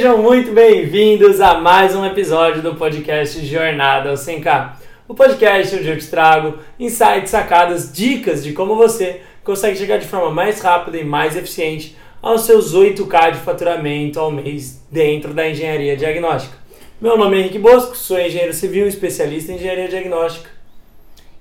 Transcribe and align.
Sejam 0.00 0.16
muito 0.16 0.50
bem-vindos 0.52 1.42
a 1.42 1.60
mais 1.60 1.94
um 1.94 2.06
episódio 2.06 2.62
do 2.62 2.74
podcast 2.74 3.44
Jornada 3.44 4.08
ao 4.08 4.14
100K. 4.14 4.76
O 5.06 5.12
podcast 5.12 5.76
onde 5.76 5.88
eu 5.88 5.98
te 5.98 6.06
trago 6.06 6.58
insights, 6.78 7.28
sacadas, 7.28 7.92
dicas 7.92 8.42
de 8.42 8.54
como 8.54 8.76
você 8.76 9.20
consegue 9.44 9.76
chegar 9.76 9.98
de 9.98 10.08
forma 10.08 10.30
mais 10.30 10.58
rápida 10.62 10.96
e 10.96 11.04
mais 11.04 11.36
eficiente 11.36 11.98
aos 12.22 12.46
seus 12.46 12.74
8K 12.74 13.32
de 13.32 13.40
faturamento 13.40 14.18
ao 14.18 14.32
mês 14.32 14.82
dentro 14.90 15.34
da 15.34 15.46
engenharia 15.46 15.94
diagnóstica. 15.98 16.56
Meu 16.98 17.18
nome 17.18 17.36
é 17.36 17.40
Henrique 17.40 17.58
Bosco, 17.58 17.94
sou 17.94 18.18
engenheiro 18.18 18.54
civil, 18.54 18.86
especialista 18.86 19.52
em 19.52 19.56
engenharia 19.56 19.88
diagnóstica. 19.88 20.48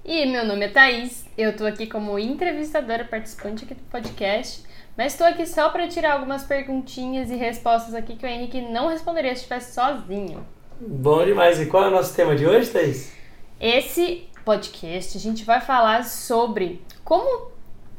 E 0.03 0.25
meu 0.25 0.45
nome 0.45 0.65
é 0.65 0.69
Thaís, 0.69 1.25
eu 1.37 1.55
tô 1.55 1.65
aqui 1.65 1.87
como 1.87 2.19
entrevistadora 2.19 3.05
participante 3.05 3.63
aqui 3.63 3.75
do 3.75 3.83
podcast, 3.89 4.63
mas 4.99 5.13
estou 5.13 5.25
aqui 5.25 5.45
só 5.47 5.69
para 5.69 5.87
tirar 5.87 6.15
algumas 6.15 6.43
perguntinhas 6.43 7.31
e 7.31 7.35
respostas 7.37 7.95
aqui 7.95 8.17
que 8.17 8.25
o 8.25 8.27
Henrique 8.27 8.59
não 8.59 8.89
responderia 8.89 9.33
se 9.33 9.43
estivesse 9.43 9.73
sozinho. 9.73 10.45
Bom 10.77 11.23
demais, 11.23 11.57
e 11.57 11.67
qual 11.67 11.85
é 11.85 11.87
o 11.87 11.91
nosso 11.91 12.13
tema 12.13 12.35
de 12.35 12.45
hoje, 12.45 12.69
Thaís? 12.69 13.13
Esse 13.61 14.27
podcast 14.43 15.15
a 15.15 15.21
gente 15.21 15.45
vai 15.45 15.61
falar 15.61 16.03
sobre 16.03 16.81
como 17.05 17.49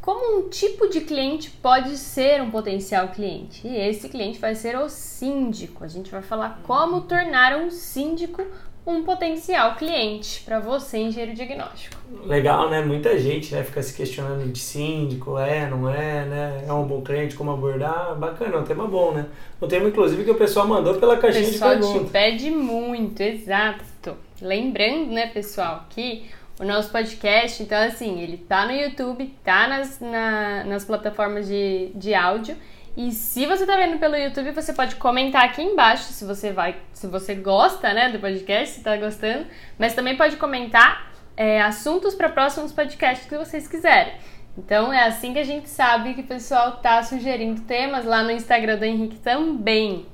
como 0.02 0.40
um 0.40 0.50
tipo 0.50 0.88
de 0.88 1.00
cliente 1.00 1.50
pode 1.50 1.96
ser 1.96 2.42
um 2.42 2.50
potencial 2.50 3.08
cliente. 3.08 3.66
E 3.66 3.74
esse 3.78 4.06
cliente 4.10 4.38
vai 4.38 4.54
ser 4.54 4.76
o 4.76 4.86
síndico. 4.90 5.82
A 5.82 5.88
gente 5.88 6.10
vai 6.10 6.20
falar 6.20 6.60
como 6.64 7.00
tornar 7.00 7.56
um 7.56 7.70
síndico 7.70 8.44
um 8.90 9.04
potencial 9.04 9.74
cliente 9.76 10.42
para 10.44 10.58
você, 10.58 10.98
engenheiro 10.98 11.34
diagnóstico. 11.34 11.96
Legal, 12.24 12.68
né? 12.68 12.82
Muita 12.82 13.18
gente 13.18 13.54
né, 13.54 13.62
fica 13.62 13.82
se 13.82 13.94
questionando 13.94 14.50
de 14.50 14.58
síndico, 14.58 15.38
é, 15.38 15.68
não 15.68 15.88
é, 15.88 16.24
né? 16.24 16.64
É 16.66 16.72
um 16.72 16.84
bom 16.84 17.00
cliente, 17.02 17.34
como 17.34 17.52
abordar. 17.52 18.14
Bacana, 18.16 18.56
é 18.56 18.58
um 18.58 18.64
tema 18.64 18.86
bom, 18.86 19.12
né? 19.12 19.26
Um 19.60 19.68
tema, 19.68 19.88
inclusive, 19.88 20.24
que 20.24 20.30
o 20.30 20.34
pessoal 20.34 20.66
mandou 20.66 20.94
pela 20.94 21.16
caixinha 21.16 21.50
de 21.50 21.58
perguntas. 21.58 21.78
O 21.78 21.92
pessoal 21.92 22.04
te 22.04 22.10
pede 22.10 22.50
muito, 22.50 23.20
exato. 23.20 24.16
Lembrando, 24.42 25.12
né, 25.12 25.28
pessoal, 25.28 25.86
que 25.90 26.24
o 26.60 26.64
nosso 26.64 26.90
podcast, 26.90 27.62
então, 27.62 27.78
assim, 27.78 28.20
ele 28.20 28.36
tá 28.36 28.66
no 28.66 28.72
YouTube, 28.72 29.32
tá 29.42 29.66
nas, 29.66 29.98
na, 30.00 30.64
nas 30.64 30.84
plataformas 30.84 31.48
de, 31.48 31.90
de 31.94 32.12
áudio 32.14 32.56
e 32.96 33.12
se 33.12 33.46
você 33.46 33.62
está 33.62 33.76
vendo 33.76 33.98
pelo 33.98 34.16
YouTube, 34.16 34.50
você 34.50 34.72
pode 34.72 34.96
comentar 34.96 35.44
aqui 35.44 35.62
embaixo 35.62 36.12
se 36.12 36.24
você 36.24 36.52
vai, 36.52 36.76
se 36.92 37.06
você 37.06 37.34
gosta, 37.34 37.92
né, 37.94 38.10
do 38.10 38.18
podcast, 38.18 38.74
se 38.74 38.80
está 38.80 38.96
gostando, 38.96 39.46
mas 39.78 39.94
também 39.94 40.16
pode 40.16 40.36
comentar 40.36 41.12
é, 41.36 41.62
assuntos 41.62 42.14
para 42.14 42.28
próximos 42.28 42.72
podcasts 42.72 43.28
que 43.28 43.38
vocês 43.38 43.68
quiserem. 43.68 44.14
Então 44.58 44.92
é 44.92 45.04
assim 45.04 45.32
que 45.32 45.38
a 45.38 45.44
gente 45.44 45.68
sabe 45.68 46.14
que 46.14 46.20
o 46.22 46.26
pessoal 46.26 46.78
tá 46.78 47.02
sugerindo 47.02 47.62
temas 47.62 48.04
lá 48.04 48.22
no 48.22 48.30
Instagram 48.30 48.76
do 48.76 48.84
Henrique 48.84 49.18
também. 49.18 50.06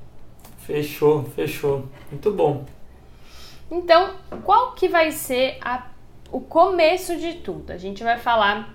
Fechou, 0.59 1.23
fechou. 1.23 1.87
Muito 2.11 2.31
bom. 2.31 2.65
Então, 3.69 4.15
qual 4.43 4.73
que 4.73 4.87
vai 4.87 5.11
ser 5.11 5.57
a, 5.61 5.87
o 6.31 6.39
começo 6.39 7.17
de 7.17 7.33
tudo? 7.35 7.71
A 7.71 7.77
gente 7.77 8.03
vai 8.03 8.17
falar 8.17 8.73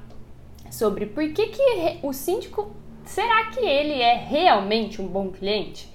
sobre 0.70 1.06
por 1.06 1.27
que, 1.33 1.47
que 1.48 1.98
o 2.03 2.12
síndico 2.12 2.75
será 3.05 3.47
que 3.47 3.61
ele 3.61 4.00
é 4.00 4.14
realmente 4.14 5.00
um 5.00 5.06
bom 5.06 5.31
cliente? 5.31 5.89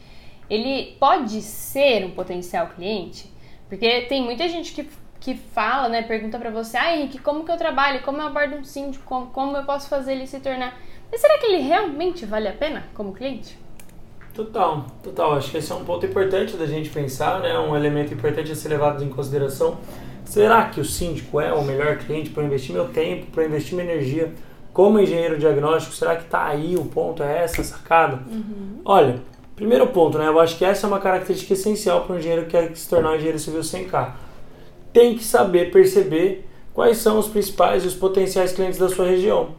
Ele 0.49 0.95
pode 0.99 1.41
ser 1.41 2.05
um 2.05 2.11
potencial 2.11 2.67
cliente? 2.67 3.31
Porque 3.67 4.01
tem 4.01 4.23
muita 4.23 4.47
gente 4.47 4.73
que, 4.73 4.87
que 5.19 5.35
fala, 5.35 5.89
né, 5.89 6.01
pergunta 6.01 6.37
para 6.39 6.49
você, 6.49 6.77
ah, 6.77 6.95
Henrique, 6.95 7.19
como 7.19 7.43
que 7.43 7.51
eu 7.51 7.57
trabalho? 7.57 8.01
Como 8.01 8.17
eu 8.19 8.27
abordo 8.27 8.55
um 8.55 8.63
síndico? 8.63 9.03
Como, 9.05 9.27
como 9.27 9.57
eu 9.57 9.63
posso 9.63 9.89
fazer 9.89 10.13
ele 10.13 10.27
se 10.27 10.39
tornar... 10.39 10.79
Mas 11.11 11.21
será 11.21 11.37
que 11.37 11.45
ele 11.45 11.59
realmente 11.59 12.25
vale 12.25 12.47
a 12.47 12.53
pena 12.53 12.85
como 12.93 13.13
cliente? 13.13 13.57
Total, 14.33 14.85
total. 15.01 15.33
Acho 15.35 15.49
que 15.49 15.57
esse 15.57 15.71
é 15.71 15.75
um 15.75 15.83
ponto 15.83 16.05
importante 16.05 16.55
da 16.55 16.67
gente 16.67 16.89
pensar, 16.89 17.39
né? 17.39 17.57
Um 17.57 17.75
elemento 17.75 18.13
importante 18.13 18.51
a 18.51 18.55
ser 18.55 18.69
levado 18.69 19.03
em 19.03 19.09
consideração. 19.09 19.79
Será 20.23 20.65
que 20.65 20.79
o 20.79 20.85
síndico 20.85 21.39
é 21.39 21.51
o 21.53 21.63
melhor 21.63 21.97
cliente 21.97 22.29
para 22.29 22.43
investir 22.43 22.71
meu 22.75 22.89
tempo, 22.89 23.31
para 23.31 23.45
investir 23.45 23.75
minha 23.75 23.91
energia? 23.91 24.31
Como 24.77 24.99
engenheiro 24.99 25.39
diagnóstico, 25.39 25.95
será 25.95 26.15
que 26.15 26.25
está 26.25 26.45
aí 26.45 26.75
o 26.75 26.85
ponto? 26.85 27.23
É 27.23 27.43
essa 27.43 27.63
sacada? 27.63 28.19
Uhum. 28.31 28.79
Olha, 28.85 29.15
primeiro 29.55 29.87
ponto, 29.87 30.19
né? 30.19 30.27
Eu 30.27 30.39
acho 30.39 30.55
que 30.55 30.63
essa 30.63 30.85
é 30.85 30.87
uma 30.87 30.99
característica 30.99 31.53
essencial 31.53 32.01
para 32.01 32.15
um 32.15 32.19
engenheiro 32.19 32.43
que 32.43 32.51
quer 32.51 32.75
se 32.75 32.87
tornar 32.87 33.09
um 33.09 33.15
engenheiro 33.15 33.39
civil 33.39 33.63
sem 33.63 33.85
k 33.85 34.15
Tem 34.93 35.15
que 35.15 35.23
saber 35.23 35.71
perceber 35.71 36.47
quais 36.75 36.99
são 36.99 37.17
os 37.17 37.27
principais 37.27 37.85
e 37.85 37.87
os 37.87 37.95
potenciais 37.95 38.53
clientes 38.53 38.77
da 38.77 38.87
sua 38.87 39.07
região. 39.07 39.55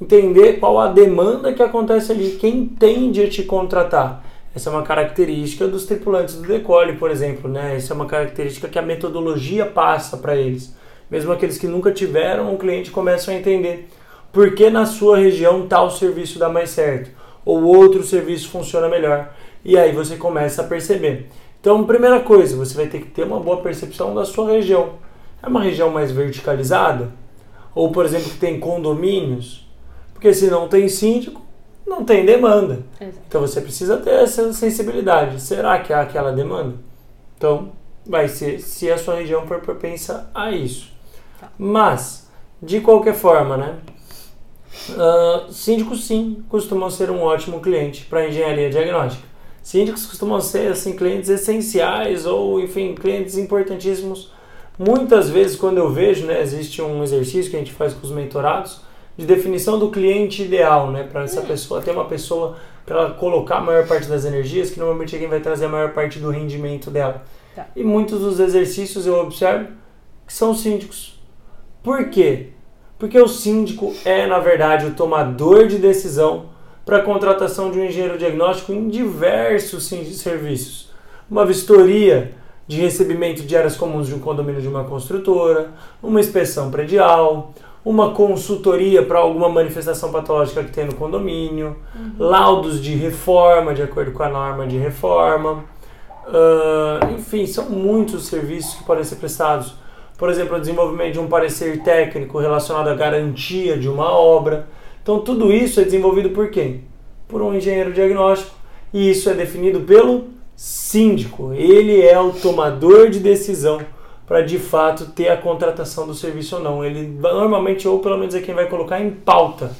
Entender 0.00 0.54
qual 0.54 0.80
a 0.80 0.88
demanda 0.88 1.52
que 1.52 1.62
acontece 1.62 2.10
ali, 2.12 2.38
quem 2.40 2.64
tende 2.64 3.22
a 3.22 3.28
te 3.28 3.42
contratar. 3.42 4.24
Essa 4.54 4.70
é 4.70 4.72
uma 4.72 4.84
característica 4.84 5.68
dos 5.68 5.84
tripulantes 5.84 6.36
do 6.36 6.48
decolle, 6.48 6.94
por 6.94 7.10
exemplo, 7.10 7.46
né? 7.46 7.76
Essa 7.76 7.92
é 7.92 7.94
uma 7.94 8.06
característica 8.06 8.68
que 8.68 8.78
a 8.78 8.82
metodologia 8.82 9.66
passa 9.66 10.16
para 10.16 10.34
eles. 10.34 10.74
Mesmo 11.10 11.30
aqueles 11.30 11.58
que 11.58 11.66
nunca 11.66 11.92
tiveram 11.92 12.50
um 12.54 12.56
cliente 12.56 12.90
começam 12.90 13.34
a 13.34 13.36
entender 13.36 13.86
por 14.32 14.54
que 14.54 14.68
na 14.70 14.86
sua 14.86 15.18
região 15.18 15.66
tal 15.66 15.90
serviço 15.90 16.38
dá 16.38 16.48
mais 16.48 16.70
certo 16.70 17.10
ou 17.44 17.62
outro 17.62 18.02
serviço 18.02 18.48
funciona 18.50 18.88
melhor. 18.88 19.32
E 19.64 19.78
aí 19.78 19.92
você 19.92 20.16
começa 20.16 20.62
a 20.62 20.66
perceber. 20.66 21.28
Então, 21.60 21.84
primeira 21.84 22.20
coisa, 22.20 22.56
você 22.56 22.74
vai 22.74 22.86
ter 22.86 23.00
que 23.00 23.08
ter 23.08 23.24
uma 23.24 23.40
boa 23.40 23.60
percepção 23.62 24.14
da 24.14 24.24
sua 24.24 24.50
região. 24.50 24.94
É 25.42 25.46
uma 25.48 25.62
região 25.62 25.90
mais 25.90 26.10
verticalizada? 26.10 27.10
Ou, 27.74 27.90
por 27.90 28.04
exemplo, 28.04 28.30
que 28.30 28.38
tem 28.38 28.58
condomínios? 28.58 29.68
Porque 30.12 30.32
se 30.32 30.48
não 30.48 30.68
tem 30.68 30.88
síndico, 30.88 31.42
não 31.86 32.04
tem 32.04 32.24
demanda. 32.24 32.84
Exato. 33.00 33.18
Então 33.28 33.40
você 33.40 33.60
precisa 33.60 33.96
ter 33.98 34.10
essa 34.10 34.52
sensibilidade. 34.52 35.40
Será 35.40 35.78
que 35.78 35.92
há 35.92 36.02
aquela 36.02 36.32
demanda? 36.32 36.74
Então, 37.36 37.72
vai 38.04 38.28
ser 38.28 38.60
se 38.60 38.90
a 38.90 38.98
sua 38.98 39.16
região 39.16 39.46
for 39.46 39.60
propensa 39.60 40.30
a 40.34 40.50
isso. 40.50 40.90
Tá. 41.40 41.50
Mas, 41.58 42.28
de 42.62 42.80
qualquer 42.80 43.14
forma, 43.14 43.56
né? 43.56 43.76
Uh, 44.90 45.52
síndicos, 45.52 46.04
sim, 46.06 46.44
costumam 46.48 46.90
ser 46.90 47.10
um 47.10 47.22
ótimo 47.22 47.60
cliente 47.60 48.04
para 48.04 48.28
engenharia 48.28 48.70
diagnóstica. 48.70 49.24
Síndicos 49.62 50.06
costumam 50.06 50.40
ser 50.40 50.70
assim, 50.70 50.94
clientes 50.94 51.28
essenciais 51.28 52.24
ou, 52.26 52.60
enfim, 52.60 52.94
clientes 52.94 53.36
importantíssimos. 53.36 54.30
Muitas 54.78 55.30
vezes, 55.30 55.56
quando 55.56 55.78
eu 55.78 55.90
vejo, 55.90 56.26
né, 56.26 56.40
existe 56.40 56.80
um 56.82 57.02
exercício 57.02 57.50
que 57.50 57.56
a 57.56 57.58
gente 57.58 57.72
faz 57.72 57.94
com 57.94 58.06
os 58.06 58.12
mentorados 58.12 58.80
de 59.16 59.24
definição 59.24 59.78
do 59.78 59.90
cliente 59.90 60.42
ideal, 60.42 60.90
né, 60.90 61.02
para 61.02 61.22
essa 61.22 61.40
pessoa 61.40 61.80
ter 61.80 61.90
uma 61.90 62.04
pessoa 62.04 62.56
para 62.84 63.00
ela 63.00 63.10
colocar 63.14 63.56
a 63.56 63.60
maior 63.60 63.88
parte 63.88 64.06
das 64.06 64.24
energias, 64.24 64.70
que 64.70 64.78
normalmente 64.78 65.16
é 65.16 65.18
quem 65.18 65.26
vai 65.26 65.40
trazer 65.40 65.64
a 65.64 65.68
maior 65.68 65.92
parte 65.92 66.20
do 66.20 66.30
rendimento 66.30 66.90
dela. 66.90 67.24
Tá. 67.54 67.66
E 67.74 67.82
muitos 67.82 68.20
dos 68.20 68.38
exercícios 68.38 69.06
eu 69.06 69.18
observo 69.18 69.68
que 70.26 70.32
são 70.32 70.54
síndicos. 70.54 71.18
Por 71.82 72.10
quê? 72.10 72.50
Porque 72.98 73.20
o 73.20 73.28
síndico 73.28 73.94
é, 74.04 74.26
na 74.26 74.38
verdade, 74.38 74.86
o 74.86 74.94
tomador 74.94 75.66
de 75.66 75.78
decisão 75.78 76.46
para 76.84 76.98
a 76.98 77.02
contratação 77.02 77.70
de 77.70 77.78
um 77.78 77.84
engenheiro 77.84 78.16
diagnóstico 78.16 78.72
em 78.72 78.88
diversos 78.88 79.86
serviços. 79.86 80.90
Uma 81.30 81.44
vistoria 81.44 82.32
de 82.66 82.80
recebimento 82.80 83.42
de 83.42 83.56
áreas 83.56 83.76
comuns 83.76 84.06
de 84.06 84.14
um 84.14 84.18
condomínio 84.18 84.60
de 84.60 84.68
uma 84.68 84.84
construtora, 84.84 85.70
uma 86.02 86.20
inspeção 86.20 86.70
predial, 86.70 87.52
uma 87.84 88.10
consultoria 88.10 89.04
para 89.04 89.18
alguma 89.18 89.48
manifestação 89.48 90.10
patológica 90.10 90.64
que 90.64 90.72
tem 90.72 90.86
no 90.86 90.94
condomínio, 90.94 91.76
uhum. 91.94 92.12
laudos 92.18 92.82
de 92.82 92.94
reforma 92.94 93.72
de 93.74 93.82
acordo 93.82 94.10
com 94.10 94.22
a 94.22 94.28
norma 94.28 94.66
de 94.66 94.76
reforma. 94.76 95.64
Uh, 96.26 97.14
enfim, 97.14 97.46
são 97.46 97.70
muitos 97.70 98.26
serviços 98.26 98.74
que 98.74 98.84
podem 98.84 99.04
ser 99.04 99.16
prestados 99.16 99.74
por 100.16 100.30
exemplo, 100.30 100.56
o 100.56 100.60
desenvolvimento 100.60 101.12
de 101.12 101.20
um 101.20 101.28
parecer 101.28 101.82
técnico 101.82 102.38
relacionado 102.38 102.88
à 102.88 102.94
garantia 102.94 103.76
de 103.76 103.88
uma 103.88 104.10
obra. 104.10 104.66
Então, 105.02 105.20
tudo 105.20 105.52
isso 105.52 105.80
é 105.80 105.84
desenvolvido 105.84 106.30
por 106.30 106.50
quem? 106.50 106.84
Por 107.28 107.42
um 107.42 107.54
engenheiro 107.54 107.92
diagnóstico. 107.92 108.54
E 108.94 109.10
isso 109.10 109.28
é 109.28 109.34
definido 109.34 109.80
pelo 109.80 110.28
síndico. 110.54 111.52
Ele 111.52 112.00
é 112.00 112.18
o 112.18 112.32
tomador 112.32 113.10
de 113.10 113.20
decisão 113.20 113.80
para 114.26 114.40
de 114.40 114.58
fato 114.58 115.06
ter 115.06 115.28
a 115.28 115.36
contratação 115.36 116.06
do 116.06 116.14
serviço 116.14 116.56
ou 116.56 116.62
não. 116.62 116.84
Ele 116.84 117.06
normalmente, 117.06 117.86
ou 117.86 117.98
pelo 117.98 118.16
menos 118.16 118.34
é 118.34 118.40
quem 118.40 118.54
vai 118.54 118.66
colocar 118.66 119.00
em 119.00 119.10
pauta. 119.10 119.76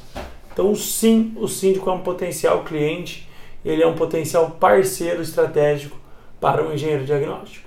Então, 0.52 0.74
sim, 0.74 1.34
o 1.36 1.48
síndico 1.48 1.88
é 1.90 1.92
um 1.92 2.00
potencial 2.00 2.62
cliente, 2.62 3.28
ele 3.64 3.82
é 3.82 3.86
um 3.86 3.94
potencial 3.94 4.50
parceiro 4.52 5.20
estratégico 5.20 5.96
para 6.40 6.62
um 6.62 6.72
engenheiro 6.72 7.04
diagnóstico. 7.04 7.65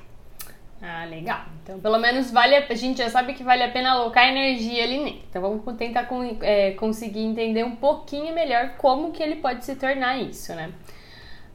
Ah, 0.81 1.05
legal. 1.05 1.41
Então, 1.61 1.79
pelo 1.79 1.99
menos 1.99 2.31
vale 2.31 2.55
a, 2.55 2.65
a 2.69 2.73
gente 2.73 2.99
já 2.99 3.09
sabe 3.09 3.33
que 3.33 3.43
vale 3.43 3.63
a 3.63 3.69
pena 3.69 3.91
alocar 3.91 4.27
energia 4.27 4.83
ali 4.83 4.97
nele. 4.97 5.23
Então, 5.29 5.41
vamos 5.41 5.61
tentar 5.77 6.05
com, 6.05 6.37
é, 6.41 6.71
conseguir 6.71 7.21
entender 7.21 7.63
um 7.63 7.75
pouquinho 7.75 8.33
melhor 8.33 8.75
como 8.77 9.11
que 9.11 9.21
ele 9.21 9.35
pode 9.35 9.65
se 9.65 9.75
tornar 9.75 10.17
isso, 10.17 10.53
né? 10.55 10.71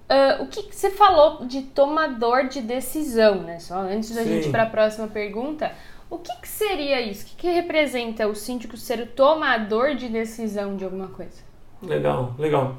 Uh, 0.04 0.42
o 0.42 0.46
que, 0.48 0.64
que, 0.64 0.76
você 0.76 0.90
falou 0.90 1.46
de 1.46 1.62
tomador 1.62 2.46
de 2.48 2.60
decisão, 2.60 3.36
né? 3.36 3.58
Só 3.58 3.76
antes 3.76 4.14
da 4.14 4.22
Sim. 4.22 4.28
gente 4.28 4.48
ir 4.48 4.50
para 4.50 4.64
a 4.64 4.66
próxima 4.66 5.08
pergunta, 5.08 5.72
o 6.10 6.18
que, 6.18 6.30
que 6.42 6.48
seria 6.48 7.00
isso? 7.00 7.24
O 7.24 7.28
que, 7.30 7.36
que 7.36 7.48
representa 7.48 8.28
o 8.28 8.34
síndico 8.34 8.76
ser 8.76 9.00
o 9.00 9.06
tomador 9.06 9.94
de 9.94 10.08
decisão 10.08 10.76
de 10.76 10.84
alguma 10.84 11.08
coisa? 11.08 11.42
Legal, 11.82 12.34
legal. 12.38 12.76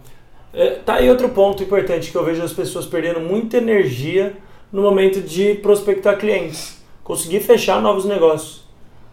É, 0.54 0.76
tá 0.76 0.96
aí 0.96 1.10
outro 1.10 1.30
ponto 1.30 1.64
importante 1.64 2.12
que 2.12 2.18
eu 2.18 2.24
vejo 2.24 2.44
as 2.44 2.54
pessoas 2.54 2.86
perdendo 2.86 3.20
muita 3.20 3.58
energia 3.58 4.38
no 4.76 4.82
momento 4.82 5.22
de 5.22 5.54
prospectar 5.56 6.18
clientes, 6.18 6.84
conseguir 7.02 7.40
fechar 7.40 7.82
novos 7.82 8.04
negócios. 8.04 8.66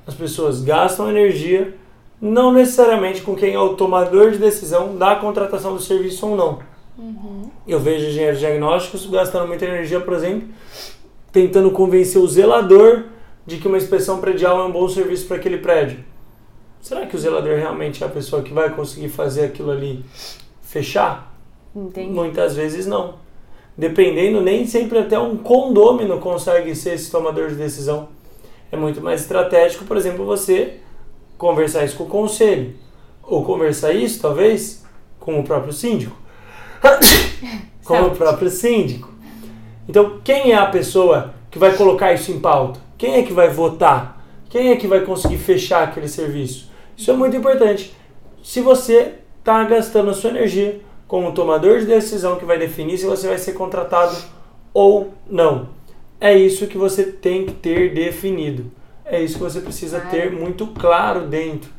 As 0.05 0.13
pessoas 0.13 0.61
gastam 0.61 1.09
energia 1.09 1.77
não 2.21 2.53
necessariamente 2.53 3.23
com 3.23 3.37
quem 3.37 3.55
é 3.55 3.59
o 3.61 3.75
tomador 3.75 4.33
de 4.33 4.39
decisão 4.39 4.97
da 4.97 5.15
contratação 5.15 5.77
do 5.77 5.81
serviço 5.81 6.27
ou 6.27 6.37
não. 6.37 6.59
Uhum. 6.99 7.49
Eu 7.65 7.79
vejo 7.79 8.07
engenheiros 8.07 8.41
diagnósticos 8.41 9.07
gastando 9.07 9.47
muita 9.47 9.65
energia, 9.65 10.01
por 10.01 10.15
exemplo, 10.15 10.49
tentando 11.31 11.71
convencer 11.71 12.21
o 12.21 12.27
zelador 12.27 13.05
de 13.47 13.59
que 13.59 13.69
uma 13.69 13.79
inspeção 13.79 14.21
predial 14.21 14.61
é 14.61 14.65
um 14.65 14.73
bom 14.73 14.89
serviço 14.89 15.29
para 15.29 15.37
aquele 15.37 15.59
prédio. 15.59 16.01
Será 16.81 17.07
que 17.07 17.15
o 17.15 17.19
zelador 17.21 17.57
realmente 17.57 18.03
é 18.03 18.07
a 18.09 18.11
pessoa 18.11 18.43
que 18.43 18.53
vai 18.53 18.75
conseguir 18.75 19.11
fazer 19.11 19.45
aquilo 19.45 19.71
ali 19.71 20.05
fechar? 20.61 21.33
Entendi. 21.73 22.13
Muitas 22.13 22.57
vezes 22.57 22.85
não. 22.85 23.23
Dependendo, 23.77 24.41
nem 24.41 24.67
sempre 24.67 24.99
até 24.99 25.19
um 25.19 25.37
condômino 25.37 26.19
consegue 26.19 26.75
ser 26.75 26.95
esse 26.95 27.11
tomador 27.11 27.49
de 27.49 27.55
decisão. 27.55 28.09
É 28.71 28.77
muito 28.77 29.01
mais 29.01 29.23
estratégico, 29.23 29.85
por 29.85 29.97
exemplo, 29.97 30.25
você 30.25 30.79
conversar 31.39 31.85
isso 31.85 31.97
com 31.97 32.05
o 32.05 32.09
conselho. 32.09 32.75
Ou 33.23 33.45
conversar 33.45 33.93
isso, 33.93 34.21
talvez, 34.21 34.85
com 35.19 35.39
o 35.39 35.45
próprio 35.45 35.73
síndico. 35.73 36.17
com 37.85 38.01
o 38.03 38.11
próprio 38.11 38.51
síndico. 38.51 39.11
Então, 39.89 40.21
quem 40.23 40.53
é 40.53 40.57
a 40.57 40.67
pessoa 40.67 41.35
que 41.51 41.59
vai 41.59 41.75
colocar 41.77 42.13
isso 42.13 42.31
em 42.31 42.41
pauta? 42.41 42.81
Quem 42.97 43.15
é 43.15 43.23
que 43.23 43.33
vai 43.33 43.49
votar? 43.49 44.25
Quem 44.49 44.71
é 44.71 44.77
que 44.77 44.87
vai 44.87 45.01
conseguir 45.01 45.39
fechar 45.39 45.85
aquele 45.85 46.09
serviço? 46.09 46.71
Isso 46.97 47.11
é 47.11 47.15
muito 47.15 47.37
importante. 47.37 47.95
Se 48.43 48.61
você 48.61 49.15
está 49.39 49.65
gastando 49.65 50.11
a 50.11 50.15
sua 50.15 50.31
energia 50.31 50.81
como 51.13 51.33
tomador 51.33 51.79
de 51.79 51.85
decisão 51.85 52.37
que 52.37 52.45
vai 52.47 52.59
definir 52.59 52.97
se 52.97 53.05
você 53.05 53.29
vai 53.29 53.37
ser 53.37 53.53
contratado 53.53 54.17
ou 54.73 55.13
não. 55.29 55.69
É 56.19 56.35
isso 56.35 56.67
que 56.67 56.79
você 56.79 57.05
tem 57.05 57.45
que 57.45 57.53
ter 57.53 57.93
definido. 57.93 58.73
É 59.05 59.21
isso 59.21 59.35
que 59.35 59.43
você 59.43 59.61
precisa 59.61 60.01
ter 60.01 60.33
muito 60.33 60.69
claro 60.69 61.27
dentro 61.27 61.71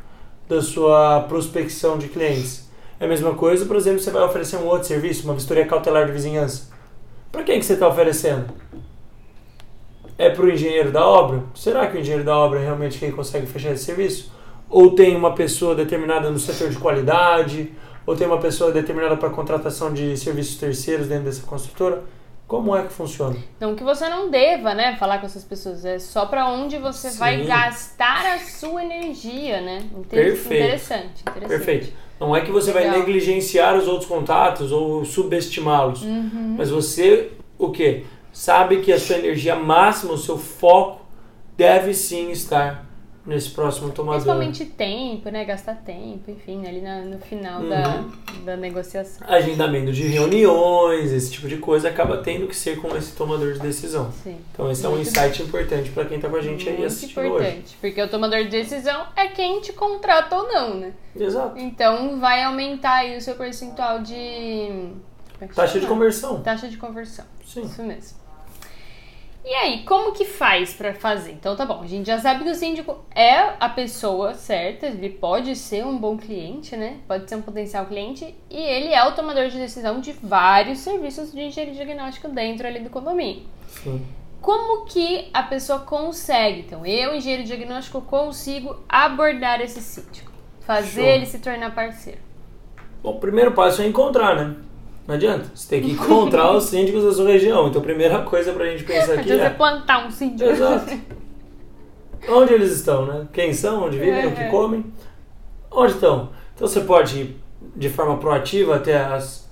da 0.47 0.61
sua 0.61 1.21
prospecção 1.21 1.97
de 1.97 2.09
clientes. 2.09 2.69
É 2.99 3.05
a 3.05 3.07
mesma 3.07 3.33
coisa, 3.33 3.65
por 3.65 3.75
exemplo, 3.75 4.01
você 4.01 4.11
vai 4.11 4.21
oferecer 4.21 4.57
um 4.57 4.67
outro 4.67 4.87
serviço, 4.87 5.23
uma 5.23 5.33
vistoria 5.33 5.65
cautelar 5.65 6.05
de 6.05 6.11
vizinhança. 6.11 6.69
Para 7.31 7.41
quem 7.41 7.57
que 7.57 7.65
você 7.65 7.73
está 7.73 7.87
oferecendo? 7.87 8.45
É 10.15 10.29
para 10.29 10.45
o 10.45 10.51
engenheiro 10.51 10.91
da 10.91 11.07
obra? 11.07 11.41
Será 11.55 11.87
que 11.87 11.97
o 11.97 11.99
engenheiro 11.99 12.23
da 12.23 12.37
obra 12.37 12.59
é 12.59 12.65
realmente 12.65 12.99
quem 12.99 13.11
consegue 13.11 13.47
fechar 13.47 13.71
esse 13.71 13.85
serviço? 13.85 14.31
Ou 14.69 14.91
tem 14.91 15.15
uma 15.15 15.33
pessoa 15.33 15.73
determinada 15.73 16.29
no 16.29 16.37
setor 16.37 16.69
de 16.69 16.77
qualidade? 16.77 17.73
Ou 18.05 18.15
tem 18.15 18.27
uma 18.27 18.39
pessoa 18.39 18.71
determinada 18.71 19.17
para 19.17 19.29
contratação 19.29 19.93
de 19.93 20.17
serviços 20.17 20.57
terceiros 20.57 21.07
dentro 21.07 21.25
dessa 21.25 21.45
construtora? 21.45 22.03
Como 22.47 22.75
é 22.75 22.83
que 22.83 22.93
funciona? 22.93 23.35
Não 23.59 23.73
que 23.73 23.83
você 23.83 24.07
não 24.09 24.29
deva, 24.29 24.75
né, 24.75 24.95
falar 24.97 25.19
com 25.19 25.25
essas 25.25 25.43
pessoas, 25.43 25.83
é 25.85 25.97
só 25.97 26.25
para 26.25 26.47
onde 26.47 26.77
você 26.77 27.09
Sim. 27.09 27.17
vai 27.17 27.43
gastar 27.45 28.35
a 28.35 28.37
sua 28.39 28.83
energia, 28.83 29.61
né? 29.61 29.79
Inter 29.97 30.25
Perfeito. 30.25 30.63
Interessante, 30.63 31.21
interessante. 31.21 31.47
Perfeito. 31.47 31.93
Não 32.19 32.35
é 32.35 32.41
que 32.41 32.51
você 32.51 32.71
Legal. 32.71 32.91
vai 32.91 32.99
negligenciar 32.99 33.75
os 33.75 33.87
outros 33.87 34.07
contatos 34.07 34.71
ou 34.71 35.03
subestimá-los, 35.03 36.03
uhum. 36.03 36.55
mas 36.57 36.69
você, 36.69 37.31
o 37.57 37.71
quê? 37.71 38.05
Sabe 38.31 38.81
que 38.81 38.91
a 38.91 38.99
sua 38.99 39.17
energia 39.17 39.55
máxima, 39.55 40.13
o 40.13 40.17
seu 40.17 40.37
foco 40.37 41.01
deve 41.57 41.93
sim 41.93 42.29
estar 42.31 42.85
nesse 43.25 43.51
próximo 43.51 43.91
tomador. 43.91 44.21
Principalmente 44.21 44.65
tempo, 44.65 45.29
né? 45.29 45.45
Gastar 45.45 45.75
tempo, 45.75 46.29
enfim, 46.29 46.67
ali 46.67 46.81
na, 46.81 47.01
no 47.01 47.17
final 47.19 47.61
uhum. 47.61 47.69
da, 47.69 48.03
da 48.45 48.57
negociação. 48.57 49.25
Agendamento 49.27 49.91
de 49.91 50.03
reuniões, 50.03 51.11
esse 51.11 51.31
tipo 51.31 51.47
de 51.47 51.57
coisa 51.57 51.89
acaba 51.89 52.17
tendo 52.17 52.47
que 52.47 52.55
ser 52.55 52.81
com 52.81 52.95
esse 52.95 53.15
tomador 53.15 53.53
de 53.53 53.59
decisão. 53.59 54.11
Sim. 54.23 54.37
Então 54.51 54.69
esse 54.69 54.83
Muito 54.83 54.95
é 54.95 54.99
um 54.99 55.01
insight 55.01 55.39
bem. 55.39 55.47
importante 55.47 55.89
para 55.91 56.05
quem 56.05 56.17
está 56.17 56.29
com 56.29 56.35
a 56.35 56.41
gente 56.41 56.65
Muito 56.65 56.79
aí 56.79 56.85
assistindo 56.85 57.25
importante, 57.25 57.57
hoje. 57.57 57.77
porque 57.79 58.01
o 58.01 58.09
tomador 58.09 58.43
de 58.43 58.49
decisão 58.49 59.07
é 59.15 59.27
quem 59.27 59.61
te 59.61 59.73
contrata 59.73 60.35
ou 60.35 60.47
não, 60.47 60.75
né? 60.75 60.93
Exato. 61.15 61.57
Então 61.57 62.19
vai 62.19 62.43
aumentar 62.43 62.95
aí 62.95 63.17
o 63.17 63.21
seu 63.21 63.35
percentual 63.35 64.01
de... 64.01 64.91
É 65.39 65.47
Taxa 65.47 65.79
de 65.79 65.87
conversão. 65.87 66.41
Taxa 66.41 66.67
de 66.67 66.77
conversão. 66.77 67.25
Sim. 67.45 67.63
Isso 67.63 67.83
mesmo. 67.83 68.22
E 69.45 69.53
aí, 69.53 69.83
como 69.83 70.13
que 70.13 70.23
faz 70.23 70.73
para 70.73 70.93
fazer? 70.93 71.33
Então 71.33 71.53
tá 71.53 71.65
bom, 71.65 71.81
a 71.81 71.87
gente 71.87 72.07
já 72.07 72.17
sabe 72.17 72.45
que 72.45 72.49
o 72.49 72.55
síndico 72.55 73.03
é 73.13 73.53
a 73.59 73.67
pessoa 73.67 74.33
certa, 74.35 74.87
ele 74.87 75.09
pode 75.09 75.53
ser 75.57 75.85
um 75.85 75.97
bom 75.97 76.17
cliente, 76.17 76.77
né? 76.77 76.99
Pode 77.05 77.29
ser 77.29 77.35
um 77.35 77.41
potencial 77.41 77.85
cliente 77.85 78.33
e 78.49 78.57
ele 78.57 78.93
é 78.93 79.03
o 79.05 79.11
tomador 79.11 79.49
de 79.49 79.57
decisão 79.57 79.99
de 79.99 80.13
vários 80.13 80.79
serviços 80.79 81.33
de 81.33 81.41
engenharia 81.41 81.75
diagnóstico 81.75 82.29
dentro 82.29 82.65
ali 82.65 82.79
do 82.79 82.89
condomínio. 82.89 83.43
Sim. 83.67 84.05
Como 84.39 84.85
que 84.85 85.29
a 85.33 85.43
pessoa 85.43 85.79
consegue? 85.79 86.61
Então, 86.61 86.85
eu, 86.85 87.13
engenheiro 87.13 87.43
diagnóstico, 87.43 88.01
consigo 88.01 88.77
abordar 88.87 89.59
esse 89.61 89.81
síndico, 89.81 90.31
fazer 90.61 91.01
Show. 91.01 91.09
ele 91.11 91.25
se 91.25 91.39
tornar 91.39 91.75
parceiro. 91.75 92.19
Bom, 93.01 93.11
o 93.11 93.19
primeiro 93.19 93.51
passo 93.51 93.81
é 93.81 93.87
encontrar, 93.87 94.35
né? 94.35 94.55
Não 95.07 95.15
adianta. 95.15 95.49
Você 95.53 95.67
tem 95.67 95.81
que 95.81 95.91
encontrar 95.91 96.51
os 96.55 96.65
síndicos 96.65 97.03
da 97.03 97.11
sua 97.11 97.27
região. 97.27 97.67
Então, 97.67 97.81
a 97.81 97.83
primeira 97.83 98.21
coisa 98.23 98.53
pra 98.53 98.65
gente 98.65 98.83
pensar 98.83 99.15
aqui 99.15 99.31
é... 99.31 99.49
plantar 99.49 100.05
um 100.05 100.11
síndico. 100.11 100.49
Exato. 100.49 100.97
Onde 102.29 102.53
eles 102.53 102.71
estão, 102.71 103.05
né? 103.05 103.27
Quem 103.33 103.53
são, 103.53 103.83
onde 103.83 103.97
vivem, 103.97 104.23
é. 104.23 104.27
o 104.27 104.35
que 104.35 104.49
comem. 104.49 104.85
Onde 105.69 105.93
estão? 105.93 106.31
Então, 106.55 106.67
você 106.67 106.81
pode 106.81 107.19
ir 107.19 107.43
de 107.75 107.89
forma 107.89 108.17
proativa 108.17 108.75
até 108.75 108.97
as... 108.97 109.49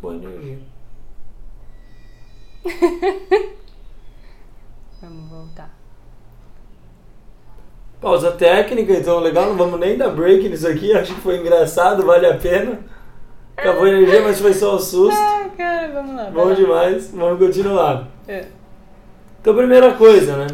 Boa 0.00 0.14
energia. 0.14 0.60
Vamos 5.02 5.30
voltar. 5.30 5.85
Pausa 8.00 8.32
técnica, 8.32 8.92
então 8.92 9.18
legal, 9.20 9.46
não 9.46 9.56
vamos 9.56 9.80
nem 9.80 9.96
dar 9.96 10.10
break 10.10 10.48
nisso 10.48 10.68
aqui, 10.68 10.92
acho 10.92 11.14
que 11.14 11.20
foi 11.20 11.38
engraçado, 11.38 12.04
vale 12.04 12.26
a 12.26 12.36
pena. 12.36 12.78
Acabou 13.56 13.84
a 13.84 13.88
energia, 13.88 14.22
mas 14.22 14.38
foi 14.38 14.52
só 14.52 14.76
um 14.76 14.78
susto. 14.78 15.18
Ah, 15.18 15.48
cara, 15.56 15.92
vamos 15.92 16.14
lá. 16.14 16.30
Bom 16.30 16.52
demais, 16.52 17.10
vamos 17.10 17.38
continuar. 17.38 18.08
É. 18.28 18.44
Então, 19.40 19.54
primeira 19.54 19.92
coisa, 19.94 20.36
né? 20.36 20.46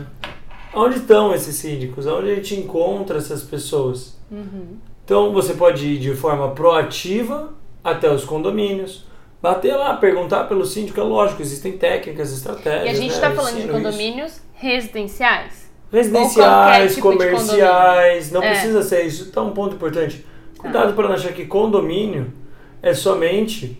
Onde 0.72 0.98
estão 0.98 1.34
esses 1.34 1.56
síndicos? 1.56 2.06
Onde 2.06 2.30
a 2.30 2.34
gente 2.36 2.54
encontra 2.54 3.18
essas 3.18 3.42
pessoas? 3.42 4.16
Uhum. 4.30 4.76
Então, 5.04 5.32
você 5.32 5.54
pode 5.54 5.84
ir 5.84 5.98
de 5.98 6.14
forma 6.14 6.50
proativa 6.52 7.52
até 7.82 8.08
os 8.08 8.24
condomínios, 8.24 9.04
bater 9.42 9.74
lá, 9.74 9.96
perguntar 9.96 10.44
pelo 10.44 10.64
síndico, 10.64 11.00
é 11.00 11.02
lógico, 11.02 11.42
existem 11.42 11.76
técnicas, 11.76 12.32
estratégias. 12.32 12.86
E 12.86 12.88
a 12.88 12.94
gente 12.94 13.12
está 13.12 13.30
né? 13.30 13.34
falando 13.34 13.60
de 13.60 13.68
condomínios 13.68 14.32
isso. 14.32 14.42
residenciais? 14.54 15.71
Residenciais, 15.92 16.94
tipo 16.94 17.12
comerciais, 17.12 18.32
não 18.32 18.42
é. 18.42 18.50
precisa 18.50 18.82
ser 18.82 19.02
isso. 19.02 19.28
Então, 19.28 19.48
um 19.48 19.52
ponto 19.52 19.74
importante. 19.74 20.24
Cuidado 20.56 20.88
tá. 20.88 20.92
para 20.94 21.08
não 21.08 21.14
achar 21.14 21.32
que 21.32 21.44
condomínio 21.44 22.32
é 22.80 22.94
somente 22.94 23.78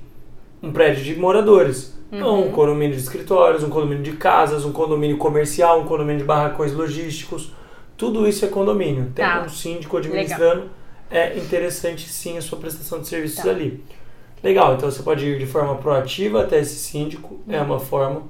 um 0.63 0.71
prédio 0.71 1.03
de 1.03 1.19
moradores. 1.19 1.99
Uhum. 2.13 2.21
Não, 2.21 2.47
um 2.49 2.51
condomínio 2.51 2.95
de 2.95 3.03
escritórios, 3.03 3.65
um 3.65 3.71
condomínio 3.71 4.03
de 4.03 4.13
casas, 4.13 4.67
um 4.67 4.73
condomínio 4.73 5.17
comercial, 5.17 5.81
um 5.81 5.87
condomínio 5.87 6.19
de 6.19 6.25
barracões 6.25 6.75
logísticos. 6.75 7.55
Tudo 7.97 8.29
isso 8.29 8.45
é 8.45 8.49
condomínio. 8.49 9.11
Tem 9.15 9.25
tá. 9.25 9.43
um 9.43 9.49
síndico 9.49 9.97
administrando. 9.97 10.63
Legal. 10.63 10.69
É 11.11 11.39
interessante 11.39 12.09
sim 12.09 12.37
a 12.37 12.43
sua 12.43 12.59
prestação 12.59 13.01
de 13.01 13.09
serviços 13.09 13.43
tá. 13.43 13.51
ali. 13.51 13.83
Legal, 14.43 14.75
então 14.75 14.91
você 14.91 15.03
pode 15.03 15.25
ir 15.25 15.39
de 15.39 15.47
forma 15.47 15.77
proativa 15.77 16.43
até 16.43 16.59
esse 16.59 16.75
síndico, 16.75 17.41
uhum. 17.47 17.55
é 17.55 17.61
uma 17.61 17.79
forma. 17.79 18.25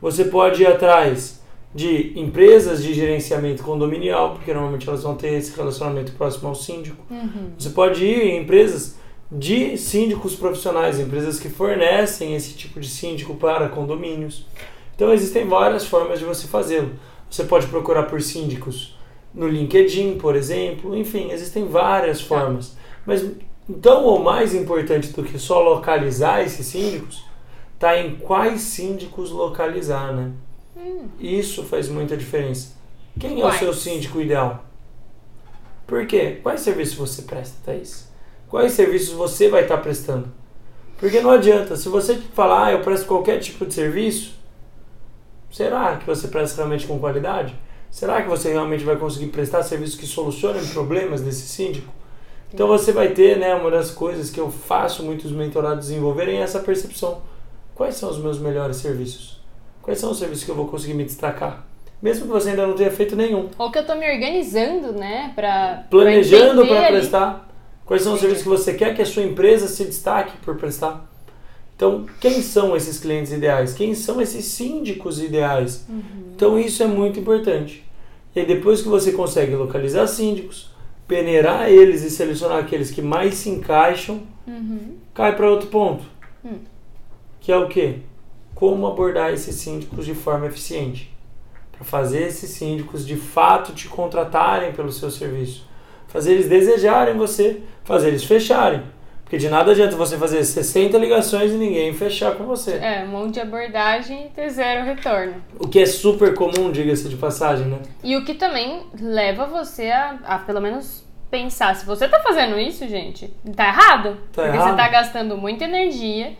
Você 0.00 0.24
pode 0.24 0.62
ir 0.62 0.66
atrás 0.66 1.37
de 1.74 2.18
empresas 2.18 2.82
de 2.82 2.94
gerenciamento 2.94 3.62
condominial, 3.62 4.34
porque 4.34 4.52
normalmente 4.52 4.88
elas 4.88 5.02
vão 5.02 5.14
ter 5.14 5.34
esse 5.34 5.54
relacionamento 5.56 6.12
próximo 6.12 6.48
ao 6.48 6.54
síndico. 6.54 7.04
Uhum. 7.10 7.52
Você 7.58 7.70
pode 7.70 8.04
ir 8.04 8.22
em 8.22 8.42
empresas 8.42 8.96
de 9.30 9.76
síndicos 9.76 10.34
profissionais, 10.34 10.98
empresas 10.98 11.38
que 11.38 11.48
fornecem 11.48 12.34
esse 12.34 12.54
tipo 12.54 12.80
de 12.80 12.88
síndico 12.88 13.34
para 13.34 13.68
condomínios. 13.68 14.46
Então 14.96 15.12
existem 15.12 15.46
várias 15.46 15.86
formas 15.86 16.18
de 16.18 16.24
você 16.24 16.46
fazê-lo. 16.46 16.92
Você 17.30 17.44
pode 17.44 17.66
procurar 17.66 18.04
por 18.04 18.22
síndicos 18.22 18.96
no 19.34 19.46
LinkedIn, 19.46 20.16
por 20.16 20.34
exemplo, 20.34 20.96
enfim, 20.96 21.30
existem 21.30 21.66
várias 21.66 22.20
tá. 22.20 22.26
formas. 22.26 22.76
Mas 23.04 23.24
tão 23.82 24.04
ou 24.04 24.22
mais 24.22 24.54
importante 24.54 25.12
do 25.12 25.22
que 25.22 25.38
só 25.38 25.62
localizar 25.62 26.42
esses 26.42 26.66
síndicos, 26.66 27.24
está 27.74 27.98
em 27.98 28.16
quais 28.16 28.62
síndicos 28.62 29.30
localizar, 29.30 30.12
né? 30.12 30.32
Hum. 30.78 31.08
Isso 31.18 31.64
faz 31.64 31.88
muita 31.88 32.16
diferença. 32.16 32.76
Quem 33.18 33.40
é 33.40 33.44
o 33.44 33.52
seu 33.52 33.74
síndico 33.74 34.20
ideal? 34.20 34.64
Por 35.86 36.06
quê? 36.06 36.38
Quais 36.42 36.60
serviços 36.60 36.96
você 36.96 37.22
presta, 37.22 37.56
Thaís? 37.64 38.08
Quais 38.48 38.72
serviços 38.72 39.14
você 39.14 39.48
vai 39.48 39.62
estar 39.62 39.78
prestando? 39.78 40.28
Porque 40.98 41.20
não 41.20 41.30
adianta, 41.30 41.76
se 41.76 41.88
você 41.88 42.16
falar, 42.34 42.66
ah, 42.66 42.72
eu 42.72 42.82
presto 42.82 43.06
qualquer 43.06 43.38
tipo 43.38 43.64
de 43.66 43.74
serviço, 43.74 44.34
será 45.50 45.96
que 45.96 46.06
você 46.06 46.28
presta 46.28 46.58
realmente 46.58 46.86
com 46.86 46.98
qualidade? 46.98 47.54
Será 47.90 48.22
que 48.22 48.28
você 48.28 48.50
realmente 48.50 48.84
vai 48.84 48.96
conseguir 48.96 49.28
prestar 49.28 49.62
serviços 49.62 49.98
que 49.98 50.06
solucionem 50.06 50.64
problemas 50.66 51.22
desse 51.22 51.48
síndico? 51.48 51.92
Então 52.52 52.66
você 52.66 52.92
vai 52.92 53.08
ter, 53.08 53.38
né, 53.38 53.54
uma 53.54 53.70
das 53.70 53.90
coisas 53.90 54.30
que 54.30 54.40
eu 54.40 54.50
faço 54.50 55.02
muitos 55.02 55.30
mentorados 55.30 55.86
desenvolverem 55.86 56.38
é 56.38 56.42
essa 56.42 56.60
percepção. 56.60 57.22
Quais 57.74 57.94
são 57.94 58.10
os 58.10 58.18
meus 58.18 58.38
melhores 58.38 58.76
serviços? 58.76 59.37
Quais 59.88 60.00
são 60.00 60.10
os 60.10 60.18
serviços 60.18 60.44
que 60.44 60.50
eu 60.50 60.54
vou 60.54 60.66
conseguir 60.66 60.92
me 60.92 61.02
destacar? 61.02 61.64
Mesmo 62.02 62.26
que 62.26 62.30
você 62.30 62.50
ainda 62.50 62.66
não 62.66 62.74
tenha 62.74 62.90
feito 62.90 63.16
nenhum. 63.16 63.48
Ou 63.58 63.70
que 63.70 63.78
eu 63.78 63.86
tô 63.86 63.94
me 63.94 64.06
organizando, 64.06 64.92
né, 64.92 65.32
pra 65.34 65.86
Planejando 65.88 66.66
para 66.66 66.88
prestar. 66.88 67.48
Quais 67.86 68.02
são 68.02 68.12
os 68.12 68.20
serviços 68.20 68.42
que 68.42 68.50
você 68.50 68.74
quer 68.74 68.94
que 68.94 69.00
a 69.00 69.06
sua 69.06 69.22
empresa 69.22 69.66
se 69.66 69.86
destaque 69.86 70.36
por 70.44 70.56
prestar? 70.56 71.10
Então, 71.74 72.04
quem 72.20 72.42
são 72.42 72.76
esses 72.76 72.98
clientes 73.00 73.32
ideais? 73.32 73.72
Quem 73.72 73.94
são 73.94 74.20
esses 74.20 74.44
síndicos 74.44 75.22
ideais? 75.22 75.86
Então, 76.36 76.58
isso 76.58 76.82
é 76.82 76.86
muito 76.86 77.18
importante. 77.18 77.82
E 78.36 78.40
aí, 78.40 78.46
depois 78.46 78.82
que 78.82 78.88
você 78.88 79.12
consegue 79.12 79.54
localizar 79.56 80.06
síndicos, 80.06 80.70
peneirar 81.06 81.70
eles 81.70 82.02
e 82.02 82.10
selecionar 82.10 82.58
aqueles 82.58 82.90
que 82.90 83.00
mais 83.00 83.36
se 83.36 83.48
encaixam, 83.48 84.20
Uhum. 84.46 84.96
cai 85.14 85.34
para 85.34 85.50
outro 85.50 85.68
ponto. 85.68 86.04
Hum. 86.44 86.58
Que 87.40 87.50
é 87.50 87.56
o 87.56 87.68
quê? 87.68 88.00
Como 88.58 88.88
abordar 88.88 89.32
esses 89.32 89.54
síndicos 89.54 90.04
de 90.04 90.14
forma 90.14 90.48
eficiente. 90.48 91.16
Para 91.70 91.84
fazer 91.84 92.24
esses 92.24 92.50
síndicos 92.50 93.06
de 93.06 93.14
fato 93.14 93.72
te 93.72 93.86
contratarem 93.86 94.72
pelo 94.72 94.90
seu 94.90 95.12
serviço. 95.12 95.64
Fazer 96.08 96.32
eles 96.32 96.48
desejarem 96.48 97.16
você, 97.16 97.62
fazer 97.84 98.08
eles 98.08 98.24
fecharem. 98.24 98.82
Porque 99.22 99.38
de 99.38 99.48
nada 99.48 99.70
adianta 99.70 99.94
você 99.94 100.18
fazer 100.18 100.42
60 100.42 100.98
ligações 100.98 101.52
e 101.52 101.54
ninguém 101.54 101.94
fechar 101.94 102.34
com 102.34 102.46
você. 102.46 102.72
É, 102.78 103.04
um 103.04 103.12
monte 103.12 103.34
de 103.34 103.40
abordagem 103.40 104.26
e 104.26 104.28
ter 104.30 104.48
zero 104.50 104.84
retorno. 104.84 105.34
O 105.60 105.68
que 105.68 105.78
é 105.78 105.86
super 105.86 106.34
comum, 106.34 106.72
diga-se 106.72 107.08
de 107.08 107.16
passagem, 107.16 107.66
né? 107.66 107.78
E 108.02 108.16
o 108.16 108.24
que 108.24 108.34
também 108.34 108.82
leva 109.00 109.46
você 109.46 109.88
a, 109.92 110.18
a, 110.24 110.38
pelo 110.40 110.60
menos 110.60 111.06
pensar, 111.30 111.76
se 111.76 111.86
você 111.86 112.08
tá 112.08 112.18
fazendo 112.18 112.58
isso, 112.58 112.88
gente, 112.88 113.32
tá 113.54 113.68
errado. 113.68 114.16
Tá 114.32 114.42
porque 114.42 114.56
errado. 114.56 114.70
você 114.70 114.76
tá 114.76 114.88
gastando 114.88 115.36
muita 115.36 115.64
energia 115.64 116.32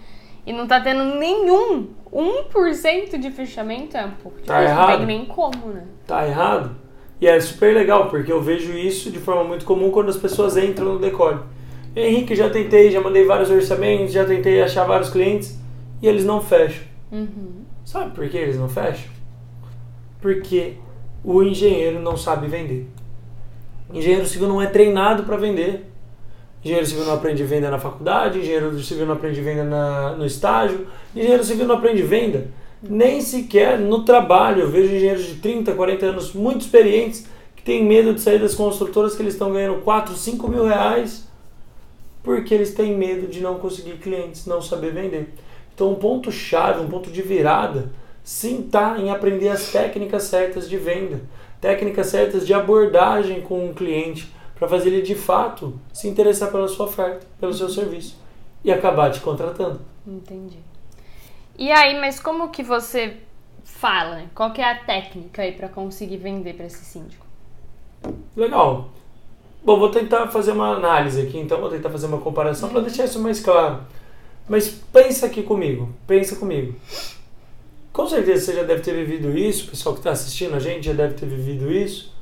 e 0.49 0.52
não 0.55 0.67
tá 0.67 0.81
tendo 0.81 1.05
nenhum 1.17 1.88
1% 2.11 3.19
de 3.19 3.31
fechamento, 3.31 3.99
é 3.99 4.07
um 4.07 4.12
pouco 4.12 4.40
Tá 4.40 4.62
errado. 4.64 4.88
não 4.93 4.97
tem 4.97 5.07
nem 5.07 5.26
como, 5.26 5.67
né? 5.67 5.85
Tá 6.07 6.26
errado. 6.26 6.75
E 7.21 7.26
é 7.26 7.38
super 7.38 7.75
legal, 7.75 8.09
porque 8.09 8.33
eu 8.33 8.40
vejo 8.40 8.73
isso 8.73 9.11
de 9.11 9.19
forma 9.19 9.45
muito 9.45 9.67
comum 9.67 9.90
quando 9.90 10.09
as 10.09 10.17
pessoas 10.17 10.57
entram 10.57 10.95
no 10.95 10.99
decolle. 10.99 11.40
Henrique, 11.95 12.35
já 12.35 12.49
tentei, 12.49 12.90
já 12.90 12.99
mandei 12.99 13.26
vários 13.26 13.50
orçamentos, 13.50 14.11
já 14.14 14.25
tentei 14.25 14.62
achar 14.62 14.85
vários 14.87 15.11
clientes 15.11 15.61
e 16.00 16.07
eles 16.09 16.25
não 16.25 16.40
fecham. 16.40 16.85
Uhum. 17.12 17.64
Sabe 17.85 18.14
por 18.14 18.26
que 18.26 18.38
eles 18.38 18.59
não 18.59 18.71
fecham? 18.71 19.11
Porque 20.19 20.75
o 21.23 21.43
engenheiro 21.43 22.00
não 22.00 22.17
sabe 22.17 22.47
vender. 22.47 22.88
Engenheiro 23.93 24.25
civil 24.26 24.49
não 24.49 24.62
é 24.62 24.67
treinado 24.67 25.25
para 25.25 25.37
vender. 25.37 25.85
Engenheiro 26.65 26.87
civil 26.87 27.05
não 27.05 27.15
aprende 27.15 27.45
venda 27.45 27.71
na 27.71 27.79
faculdade, 27.79 28.38
engenheiro 28.38 28.79
civil 28.81 29.07
não 29.07 29.15
aprende 29.15 29.41
venda 29.41 29.65
na, 29.65 30.17
no 30.17 30.27
estágio, 30.27 30.87
engenheiro 31.15 31.45
civil 31.45 31.67
não 31.67 31.77
aprende 31.77 32.03
venda 32.03 32.49
nem 32.83 33.21
sequer 33.21 33.79
no 33.79 34.05
trabalho. 34.05 34.62
Eu 34.62 34.71
vejo 34.71 34.95
engenheiros 34.95 35.27
de 35.27 35.35
30, 35.37 35.73
40 35.73 36.07
anos 36.07 36.33
muito 36.33 36.62
experientes 36.62 37.27
que 37.57 37.62
têm 37.62 37.85
medo 37.85 38.15
de 38.15 38.21
sair 38.21 38.38
das 38.38 38.55
construtoras 38.55 39.15
que 39.15 39.23
eles 39.23 39.35
estão 39.35 39.53
ganhando 39.53 39.81
4, 39.83 40.15
5 40.15 40.49
mil 40.49 40.65
reais 40.67 41.29
porque 42.23 42.53
eles 42.53 42.75
têm 42.75 42.95
medo 42.95 43.27
de 43.27 43.41
não 43.41 43.59
conseguir 43.59 43.97
clientes, 43.99 44.45
não 44.45 44.61
saber 44.61 44.93
vender. 44.93 45.33
Então, 45.75 45.93
um 45.93 45.95
ponto 45.95 46.31
chave, 46.31 46.81
um 46.81 46.88
ponto 46.88 47.11
de 47.11 47.23
virada, 47.23 47.91
sim 48.23 48.65
está 48.67 48.99
em 48.99 49.11
aprender 49.11 49.49
as 49.49 49.71
técnicas 49.71 50.25
certas 50.25 50.69
de 50.69 50.77
venda, 50.77 51.23
técnicas 51.61 52.09
certas 52.09 52.47
de 52.47 52.53
abordagem 52.53 53.41
com 53.41 53.65
um 53.65 53.73
cliente, 53.73 54.31
para 54.59 54.69
fazer 54.69 54.88
ele 54.91 55.03
de 55.03 55.15
fato 55.15 55.79
se 55.93 56.09
interessar 56.09 56.50
pela 56.50 56.67
sua 56.69 56.87
oferta, 56.87 57.27
pelo 57.38 57.55
seu 57.55 57.69
serviço 57.69 58.17
e 58.65 58.73
acabar 58.73 59.11
te 59.11 59.21
contratando. 59.21 59.81
Entendi. 60.07 60.59
E 61.57 61.71
aí, 61.71 61.99
mas 62.00 62.19
como 62.19 62.50
que 62.50 62.62
você 62.62 63.17
fala? 63.65 64.25
Qual 64.35 64.53
que 64.53 64.61
é 64.61 64.71
a 64.71 64.79
técnica 64.79 65.43
aí 65.43 65.53
pra 65.53 65.69
conseguir 65.69 66.17
vender 66.17 66.55
pra 66.55 66.67
esse 66.67 66.85
síndico? 66.85 67.27
Legal. 68.37 68.91
Bom, 69.62 69.79
vou 69.79 69.91
tentar 69.91 70.29
fazer 70.29 70.53
uma 70.53 70.77
análise 70.77 71.21
aqui, 71.21 71.38
então 71.38 71.61
vou 71.61 71.69
tentar 71.69 71.91
fazer 71.91 72.07
uma 72.07 72.19
comparação 72.19 72.69
para 72.69 72.81
deixar 72.81 73.05
isso 73.05 73.21
mais 73.21 73.41
claro. 73.41 73.81
Mas 74.49 74.69
pensa 74.69 75.27
aqui 75.27 75.43
comigo, 75.43 75.93
pensa 76.07 76.37
comigo. 76.37 76.75
Com 77.93 78.07
certeza 78.07 78.47
você 78.47 78.55
já 78.55 78.62
deve 78.62 78.81
ter 78.81 78.95
vivido 78.95 79.37
isso, 79.37 79.67
o 79.67 79.71
pessoal 79.71 79.95
que 79.95 80.00
está 80.00 80.12
assistindo 80.12 80.55
a 80.55 80.61
gente 80.61 80.87
já 80.87 80.93
deve 80.93 81.15
ter 81.15 81.27
vivido 81.27 81.71
isso. 81.71 82.15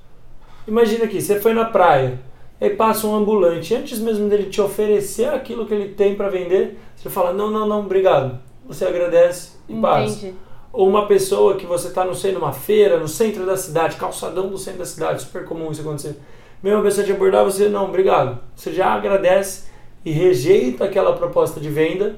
Imagina 0.66 1.04
aqui, 1.04 1.20
você 1.20 1.40
foi 1.40 1.54
na 1.54 1.64
praia, 1.64 2.18
aí 2.60 2.70
passa 2.70 3.06
um 3.06 3.14
ambulante, 3.14 3.74
antes 3.74 3.98
mesmo 3.98 4.28
dele 4.28 4.44
te 4.44 4.60
oferecer 4.60 5.28
aquilo 5.28 5.66
que 5.66 5.74
ele 5.74 5.94
tem 5.94 6.14
para 6.14 6.28
vender, 6.28 6.78
você 6.96 7.08
fala, 7.08 7.32
não, 7.32 7.50
não, 7.50 7.66
não, 7.66 7.80
obrigado. 7.80 8.38
Você 8.66 8.84
agradece 8.84 9.52
e 9.68 9.74
passa. 9.74 10.16
Entendi. 10.16 10.34
Ou 10.72 10.88
uma 10.88 11.06
pessoa 11.06 11.56
que 11.56 11.64
você 11.64 11.88
está, 11.88 12.04
não 12.04 12.14
sei, 12.14 12.32
numa 12.32 12.52
feira, 12.52 12.98
no 12.98 13.08
centro 13.08 13.46
da 13.46 13.56
cidade, 13.56 13.96
calçadão 13.96 14.48
do 14.48 14.58
centro 14.58 14.80
da 14.80 14.84
cidade, 14.84 15.22
super 15.22 15.44
comum 15.44 15.70
isso 15.70 15.80
acontecer. 15.80 16.16
Mesma 16.62 16.82
pessoa 16.82 17.06
te 17.06 17.12
abordar, 17.12 17.44
você, 17.44 17.68
não, 17.68 17.84
obrigado. 17.84 18.40
Você 18.54 18.72
já 18.72 18.88
agradece 18.88 19.68
e 20.04 20.10
rejeita 20.10 20.84
aquela 20.84 21.14
proposta 21.14 21.60
de 21.60 21.68
venda 21.68 22.16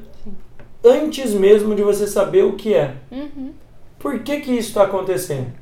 antes 0.85 1.33
mesmo 1.33 1.75
de 1.75 1.83
você 1.83 2.07
saber 2.07 2.45
o 2.45 2.55
que 2.55 2.75
é. 2.75 2.95
Uhum. 3.11 3.53
Por 3.99 4.21
que 4.21 4.41
que 4.41 4.53
isso 4.53 4.69
está 4.69 4.85
acontecendo? 4.85 5.53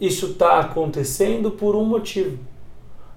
Isso 0.00 0.26
está 0.26 0.58
acontecendo 0.60 1.50
por 1.50 1.76
um 1.76 1.84
motivo. 1.84 2.38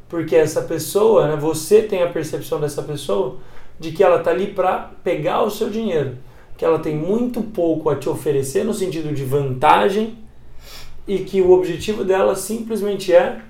Porque 0.08 0.36
essa 0.36 0.62
pessoa, 0.62 1.28
né, 1.28 1.36
você 1.36 1.82
tem 1.82 2.02
a 2.04 2.08
percepção 2.10 2.60
dessa 2.60 2.82
pessoa 2.82 3.38
de 3.80 3.92
que 3.92 4.04
ela 4.04 4.18
está 4.20 4.32
ali 4.32 4.48
para 4.48 4.92
pegar 5.04 5.44
o 5.44 5.52
seu 5.52 5.70
dinheiro. 5.70 6.18
Que 6.58 6.64
ela 6.66 6.80
tem 6.80 6.96
muito 6.96 7.42
pouco 7.42 7.90
a 7.90 7.96
te 7.96 8.08
oferecer 8.10 8.64
no 8.64 8.74
sentido 8.74 9.14
de 9.14 9.24
vantagem 9.24 10.18
e 11.08 11.20
que 11.20 11.42
o 11.42 11.52
objetivo 11.52 12.04
dela 12.04 12.36
simplesmente 12.36 13.14
é 13.14 13.42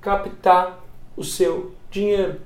captar 0.00 0.84
o 1.16 1.24
seu 1.24 1.72
dinheiro. 1.90 2.36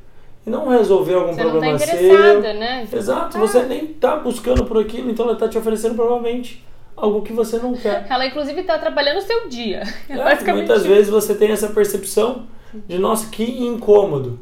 E 0.46 0.50
não 0.50 0.68
resolver 0.68 1.14
algum 1.14 1.32
Você 1.32 1.38
não 1.40 1.44
tá 1.46 1.50
problema 1.52 1.78
seu. 1.78 2.40
né? 2.54 2.88
Exato, 2.92 3.32
tá- 3.32 3.38
você 3.38 3.62
nem 3.62 3.84
está 3.92 4.16
buscando 4.16 4.64
por 4.66 4.78
aquilo, 4.78 5.10
então 5.10 5.24
ela 5.24 5.34
está 5.34 5.48
te 5.48 5.56
oferecendo 5.56 5.94
provavelmente 5.94 6.62
algo 6.96 7.22
que 7.22 7.32
você 7.32 7.58
não 7.58 7.74
quer. 7.74 8.06
Ela, 8.10 8.26
inclusive, 8.26 8.62
tá 8.62 8.74
atrapalhando 8.74 9.18
o 9.18 9.22
seu 9.22 9.48
dia. 9.48 9.82
É, 10.08 10.44
muitas 10.52 10.84
vezes 10.84 11.08
você 11.08 11.34
tem 11.34 11.50
essa 11.50 11.68
percepção 11.68 12.46
de, 12.86 12.98
nossa, 12.98 13.28
que 13.30 13.44
incômodo. 13.44 14.38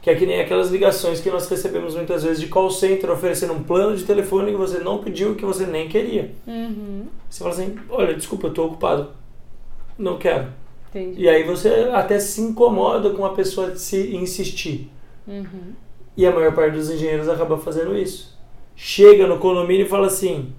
Que 0.00 0.10
é 0.10 0.14
que 0.16 0.26
nem 0.26 0.40
aquelas 0.40 0.70
ligações 0.70 1.20
que 1.20 1.30
nós 1.30 1.48
recebemos 1.48 1.94
muitas 1.94 2.24
vezes 2.24 2.40
de 2.40 2.48
call 2.48 2.70
center 2.70 3.08
oferecendo 3.10 3.52
um 3.52 3.62
plano 3.62 3.96
de 3.96 4.02
telefone 4.02 4.50
que 4.50 4.58
você 4.58 4.78
não 4.78 4.98
pediu 4.98 5.36
que 5.36 5.44
você 5.44 5.64
nem 5.64 5.88
queria. 5.88 6.32
Uhum. 6.44 7.06
Você 7.30 7.38
fala 7.38 7.54
assim, 7.54 7.76
olha, 7.88 8.12
desculpa, 8.12 8.48
eu 8.48 8.50
estou 8.50 8.66
ocupado. 8.66 9.10
Não 9.96 10.18
quero. 10.18 10.48
Entendi. 10.90 11.22
E 11.22 11.28
aí 11.28 11.44
você 11.44 11.88
até 11.92 12.18
se 12.18 12.40
incomoda 12.40 13.10
com 13.10 13.24
a 13.24 13.30
pessoa 13.30 13.76
se 13.76 14.16
insistir. 14.16 14.90
Uhum. 15.26 15.72
E 16.16 16.26
a 16.26 16.32
maior 16.32 16.52
parte 16.52 16.74
dos 16.74 16.90
engenheiros 16.90 17.28
acaba 17.28 17.56
fazendo 17.56 17.96
isso. 17.96 18.36
Chega 18.74 19.26
no 19.26 19.38
condomínio 19.38 19.86
e 19.86 19.88
fala 19.88 20.08
assim: 20.08 20.52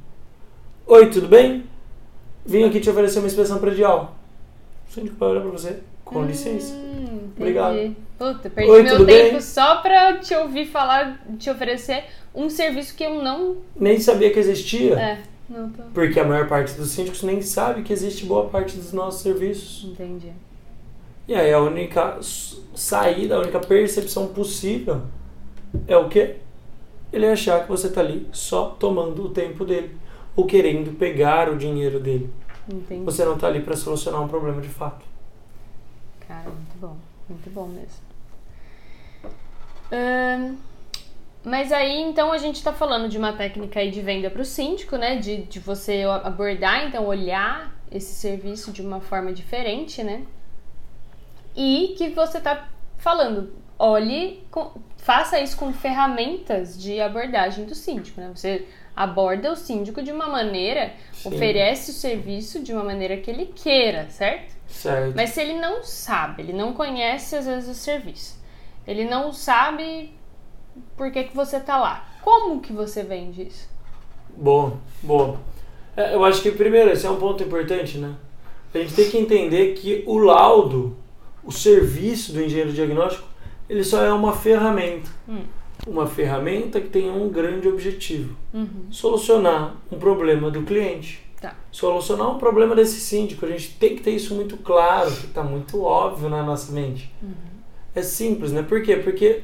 Oi, 0.95 1.09
tudo 1.09 1.27
bem? 1.27 1.63
Vim 2.45 2.65
aqui 2.65 2.79
te 2.79 2.87
oferecer 2.87 3.17
uma 3.17 3.25
inspeção 3.25 3.57
predial. 3.57 4.15
O 4.87 4.93
síndico 4.93 5.15
vai 5.17 5.29
olhar 5.29 5.41
pra 5.41 5.49
você, 5.49 5.79
com 6.05 6.23
licença. 6.23 6.75
Hum, 6.75 7.31
entendi. 7.31 7.33
Obrigado. 7.35 7.95
Puta, 8.15 8.47
perdi 8.47 8.69
Oi, 8.69 8.83
meu 8.83 8.97
tempo 8.97 9.31
bem? 9.31 9.41
só 9.41 9.77
pra 9.77 10.19
te 10.19 10.35
ouvir 10.35 10.67
falar, 10.67 11.19
te 11.39 11.49
oferecer 11.49 12.03
um 12.35 12.47
serviço 12.47 12.95
que 12.95 13.03
eu 13.03 13.23
não. 13.23 13.57
Nem 13.75 13.99
sabia 13.99 14.31
que 14.31 14.37
existia. 14.37 14.93
É, 14.93 15.23
não 15.49 15.67
tô. 15.71 15.81
Porque 15.95 16.19
a 16.19 16.23
maior 16.23 16.47
parte 16.47 16.75
dos 16.75 16.91
síndicos 16.91 17.23
nem 17.23 17.41
sabe 17.41 17.81
que 17.81 17.91
existe 17.91 18.27
boa 18.27 18.47
parte 18.47 18.77
dos 18.77 18.93
nossos 18.93 19.23
serviços. 19.23 19.89
Entendi. 19.89 20.31
E 21.27 21.33
aí 21.33 21.51
a 21.51 21.59
única 21.59 22.19
saída, 22.75 23.37
a 23.37 23.39
única 23.39 23.59
percepção 23.59 24.27
possível 24.27 25.01
é 25.87 25.97
o 25.97 26.07
quê? 26.07 26.35
Ele 27.11 27.25
achar 27.25 27.63
que 27.63 27.67
você 27.67 27.89
tá 27.89 28.01
ali 28.01 28.27
só 28.31 28.75
tomando 28.79 29.25
o 29.25 29.29
tempo 29.29 29.65
dele. 29.65 30.02
Ou 30.35 30.45
querendo 30.45 30.97
pegar 30.97 31.49
o 31.49 31.57
dinheiro 31.57 31.99
dele. 31.99 32.29
Entendi. 32.67 33.03
Você 33.03 33.23
não 33.25 33.37
tá 33.37 33.47
ali 33.47 33.61
para 33.61 33.75
solucionar 33.75 34.21
um 34.21 34.27
problema 34.27 34.61
de 34.61 34.69
fato. 34.69 35.05
Cara, 36.27 36.49
muito 36.49 36.77
bom. 36.79 36.95
Muito 37.29 37.49
bom 37.49 37.67
mesmo. 37.67 38.03
Mas 41.43 41.71
aí, 41.73 42.01
então, 42.01 42.31
a 42.31 42.37
gente 42.37 42.63
tá 42.63 42.71
falando 42.71 43.09
de 43.09 43.17
uma 43.17 43.33
técnica 43.33 43.79
aí 43.79 43.91
de 43.91 44.01
venda 44.01 44.29
pro 44.29 44.45
síndico, 44.45 44.95
né? 44.95 45.17
De, 45.17 45.43
de 45.43 45.59
você 45.59 46.03
abordar, 46.23 46.87
então, 46.87 47.05
olhar 47.05 47.75
esse 47.91 48.13
serviço 48.13 48.71
de 48.71 48.81
uma 48.81 49.01
forma 49.01 49.33
diferente, 49.33 50.01
né? 50.03 50.23
E 51.55 51.95
que 51.97 52.09
você 52.09 52.39
tá 52.39 52.67
falando, 52.97 53.51
olhe, 53.77 54.41
com- 54.49 54.71
faça 54.97 55.39
isso 55.39 55.57
com 55.57 55.71
ferramentas 55.73 56.81
de 56.81 56.99
abordagem 57.01 57.65
do 57.65 57.75
síndico, 57.75 58.21
né? 58.21 58.31
Você 58.33 58.65
aborda 58.95 59.51
o 59.51 59.55
síndico 59.55 60.01
de 60.01 60.11
uma 60.11 60.27
maneira, 60.27 60.93
Sim. 61.11 61.29
oferece 61.29 61.91
o 61.91 61.93
serviço 61.93 62.61
de 62.61 62.73
uma 62.73 62.83
maneira 62.83 63.17
que 63.17 63.29
ele 63.29 63.47
queira, 63.47 64.07
certo? 64.09 64.53
Certo. 64.67 65.15
Mas 65.15 65.31
se 65.31 65.41
ele 65.41 65.53
não 65.53 65.83
sabe, 65.83 66.43
ele 66.43 66.53
não 66.53 66.73
conhece 66.73 67.35
às 67.35 67.45
vezes 67.45 67.69
o 67.69 67.79
serviço, 67.79 68.39
ele 68.85 69.05
não 69.05 69.31
sabe 69.33 70.13
por 70.97 71.11
que, 71.11 71.23
que 71.25 71.35
você 71.35 71.59
tá 71.59 71.77
lá. 71.77 72.07
Como 72.21 72.61
que 72.61 72.73
você 72.73 73.03
vende 73.03 73.43
isso? 73.43 73.69
Boa, 74.35 74.77
boa. 75.01 75.39
É, 75.95 76.15
eu 76.15 76.23
acho 76.23 76.41
que, 76.41 76.51
primeiro, 76.51 76.89
esse 76.89 77.05
é 77.05 77.09
um 77.09 77.19
ponto 77.19 77.43
importante, 77.43 77.97
né? 77.97 78.15
A 78.73 78.79
gente 78.79 78.95
tem 78.95 79.09
que 79.09 79.17
entender 79.17 79.75
que 79.75 80.03
o 80.07 80.17
laudo, 80.17 80.97
o 81.43 81.51
serviço 81.51 82.33
do 82.33 82.41
engenheiro 82.41 82.73
diagnóstico, 82.73 83.27
ele 83.69 83.83
só 83.83 84.03
é 84.03 84.11
uma 84.11 84.33
ferramenta. 84.33 85.09
Hum. 85.27 85.43
Uma 85.85 86.07
ferramenta 86.07 86.79
que 86.79 86.89
tem 86.89 87.09
um 87.09 87.29
grande 87.29 87.67
objetivo: 87.67 88.35
Uhum. 88.53 88.87
solucionar 88.89 89.75
um 89.91 89.97
problema 89.97 90.49
do 90.49 90.63
cliente. 90.63 91.21
Tá. 91.41 91.55
Solucionar 91.71 92.33
um 92.33 92.37
problema 92.37 92.73
desse 92.73 92.99
síndico. 93.01 93.45
A 93.45 93.49
gente 93.49 93.73
tem 93.73 93.95
que 93.95 94.01
ter 94.01 94.11
isso 94.11 94.33
muito 94.33 94.55
claro, 94.57 95.11
que 95.11 95.25
está 95.25 95.43
muito 95.43 95.81
óbvio 95.83 96.29
na 96.29 96.41
nossa 96.41 96.71
mente. 96.71 97.13
É 97.93 98.01
simples, 98.01 98.53
né? 98.53 98.63
Por 98.63 98.81
quê? 98.81 98.95
Porque 98.95 99.43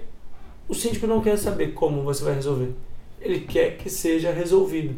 o 0.68 0.74
síndico 0.74 1.06
não 1.06 1.20
quer 1.20 1.38
saber 1.38 1.74
como 1.74 2.02
você 2.04 2.24
vai 2.24 2.36
resolver. 2.36 2.72
Ele 3.20 3.42
quer 3.42 3.76
que 3.76 3.90
seja 3.90 4.32
resolvido. 4.32 4.96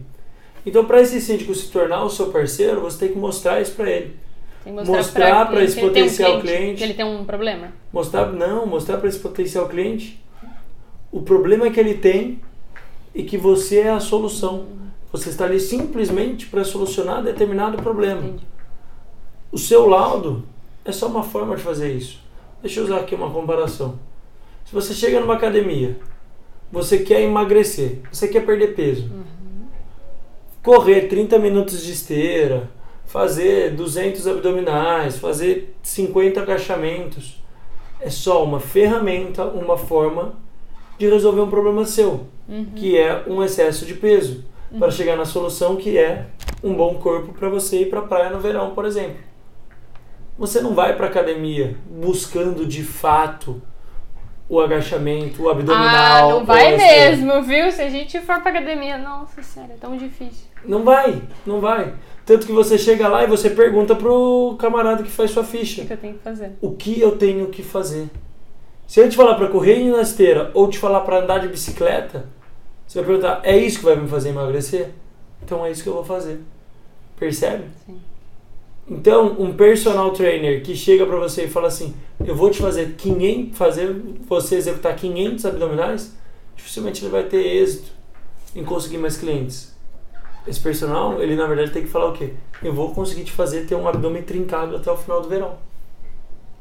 Então, 0.64 0.86
para 0.86 1.02
esse 1.02 1.20
síndico 1.20 1.56
se 1.56 1.72
tornar 1.72 2.04
o 2.04 2.10
seu 2.10 2.28
parceiro, 2.28 2.82
você 2.82 3.00
tem 3.00 3.14
que 3.14 3.18
mostrar 3.18 3.60
isso 3.60 3.74
para 3.74 3.90
ele. 3.90 4.16
Mostrar 4.64 5.48
pra 5.48 5.56
ele 5.58 5.66
esse 5.66 5.76
tem 5.76 5.84
um 5.84 5.88
potencial 5.88 6.40
cliente. 6.40 6.78
Que 6.78 6.84
ele 6.84 6.94
tem 6.94 7.06
um 7.06 7.26
problema. 7.26 7.74
Mostrar, 7.92 8.28
não, 8.28 8.68
mostrar 8.68 8.98
para 8.98 9.10
esse 9.10 9.18
potencial 9.18 9.68
cliente 9.68 10.22
o 11.12 11.22
problema 11.22 11.70
que 11.70 11.80
ele 11.80 11.96
tem 11.96 12.42
e 13.14 13.24
que 13.24 13.38
você 13.38 13.80
é 13.80 13.90
a 13.90 14.00
solução. 14.00 14.66
Você 15.12 15.30
está 15.30 15.46
ali 15.46 15.60
simplesmente 15.60 16.48
para 16.48 16.64
solucionar 16.64 17.22
determinado 17.22 17.78
problema. 17.82 18.22
Entendi. 18.22 18.48
O 19.52 19.58
seu 19.58 19.86
laudo 19.88 20.46
é 20.86 20.92
só 20.92 21.08
uma 21.08 21.24
forma 21.24 21.56
de 21.56 21.62
fazer 21.62 21.92
isso. 21.92 22.22
Deixa 22.62 22.80
eu 22.80 22.86
usar 22.86 23.00
aqui 23.00 23.14
uma 23.14 23.30
comparação. 23.30 24.00
Se 24.64 24.74
você 24.74 24.94
chega 24.94 25.20
numa 25.20 25.34
academia, 25.34 26.00
você 26.72 27.00
quer 27.00 27.22
emagrecer, 27.22 28.00
você 28.10 28.30
quer 28.30 28.46
perder 28.46 28.76
peso. 28.76 29.12
Correr 30.64 31.08
30 31.10 31.38
minutos 31.40 31.84
de 31.84 31.92
esteira, 31.92 32.70
fazer 33.06 33.76
200 33.76 34.26
abdominais, 34.28 35.18
fazer 35.18 35.76
50 35.84 36.42
agachamentos. 36.42 37.44
É 38.00 38.10
só 38.10 38.44
uma 38.44 38.62
ferramenta, 38.62 39.44
uma 39.44 39.76
forma 39.76 40.36
de 41.02 41.10
resolver 41.10 41.42
um 41.42 41.50
problema 41.50 41.84
seu, 41.84 42.28
que 42.76 42.96
é 42.98 43.24
um 43.28 43.42
excesso 43.44 43.86
de 43.88 43.96
peso, 43.96 44.44
para 44.78 44.92
chegar 44.92 45.16
na 45.18 45.26
solução 45.26 45.76
que 45.76 45.98
é 45.98 46.28
um 46.64 46.76
bom 46.76 46.94
corpo 46.96 47.34
para 47.34 47.50
você 47.50 47.82
ir 47.82 47.90
para 47.90 48.00
a 48.00 48.04
praia 48.04 48.30
no 48.30 48.40
verão, 48.40 48.76
por 48.76 48.86
exemplo. 48.86 49.18
Você 50.38 50.62
não 50.62 50.76
vai 50.76 50.96
para 50.96 51.08
academia 51.08 51.76
buscando 51.90 52.66
de 52.68 52.84
fato 52.84 53.62
o 54.48 54.60
agachamento, 54.60 55.44
o 55.44 55.50
abdominal. 55.50 56.30
ah, 56.30 56.34
não 56.34 56.46
vai 56.46 56.78
mesmo, 56.78 57.42
viu? 57.42 57.72
Se 57.72 57.82
a 57.82 57.90
gente 57.90 58.20
for 58.20 58.40
pra 58.42 58.52
academia, 58.52 58.98
nossa 58.98 59.42
senhora, 59.42 59.74
é 59.74 59.78
tão 59.78 59.98
difícil. 59.98 60.46
Não 60.66 60.84
vai, 60.84 61.22
não 61.46 61.60
vai. 61.60 61.94
Tanto 62.26 62.46
que 62.46 62.52
você 62.52 62.78
chega 62.78 63.08
lá 63.08 63.24
e 63.24 63.28
você 63.28 63.50
pergunta 63.50 63.96
pro 63.96 64.56
camarada 64.60 65.02
que 65.04 65.10
faz 65.10 65.32
sua 65.32 65.42
O 65.44 65.46
ficha: 65.46 65.82
que 65.82 65.88
que 65.88 65.94
eu 65.94 65.98
tenho 65.98 66.14
que 66.14 66.24
fazer? 66.24 66.52
o 66.62 66.72
que 66.76 67.02
eu 67.02 67.18
tenho 67.18 67.48
que 67.48 67.64
fazer? 67.64 68.08
Se 68.92 69.00
eu 69.00 69.08
te 69.08 69.16
falar 69.16 69.36
para 69.36 69.48
correr 69.48 69.90
na 69.90 70.02
esteira 70.02 70.52
ou 70.54 70.68
te 70.68 70.78
falar 70.78 71.00
para 71.00 71.24
andar 71.24 71.38
de 71.38 71.48
bicicleta, 71.48 72.26
você 72.86 73.00
vai 73.00 73.08
perguntar: 73.08 73.40
é 73.42 73.58
isso 73.58 73.80
que 73.80 73.86
vai 73.86 73.96
me 73.96 74.06
fazer 74.06 74.32
emagrecer? 74.32 74.90
Então 75.42 75.66
é 75.66 75.72
isso 75.72 75.82
que 75.82 75.88
eu 75.88 75.94
vou 75.94 76.04
fazer. 76.04 76.42
Percebe? 77.18 77.64
Sim. 77.86 78.02
Então, 78.90 79.38
um 79.40 79.54
personal 79.54 80.12
trainer 80.12 80.62
que 80.62 80.76
chega 80.76 81.06
para 81.06 81.16
você 81.16 81.46
e 81.46 81.48
fala 81.48 81.70
assim: 81.70 81.96
"Eu 82.20 82.36
vou 82.36 82.50
te 82.50 82.62
fazer 82.62 82.96
500, 82.98 83.58
fazer 83.58 83.96
você 84.28 84.56
executar 84.56 84.94
500 84.94 85.46
abdominais", 85.46 86.14
dificilmente 86.58 87.02
ele 87.02 87.14
vai 87.14 87.24
ter 87.24 87.48
êxito 87.48 87.94
em 88.54 88.66
conseguir 88.66 88.98
mais 88.98 89.16
clientes. 89.16 89.74
Esse 90.46 90.60
personal, 90.60 91.22
ele 91.22 91.38
na 91.38 91.48
verdade 91.48 91.72
tem 91.72 91.84
que 91.84 91.88
falar 91.88 92.10
o 92.10 92.14
quê? 92.14 92.34
Eu 92.62 92.74
vou 92.74 92.94
conseguir 92.94 93.24
te 93.24 93.32
fazer 93.32 93.66
ter 93.66 93.76
um 93.76 93.88
abdômen 93.88 94.24
trincado 94.24 94.76
até 94.76 94.92
o 94.92 94.98
final 94.98 95.22
do 95.22 95.30
verão. 95.30 95.71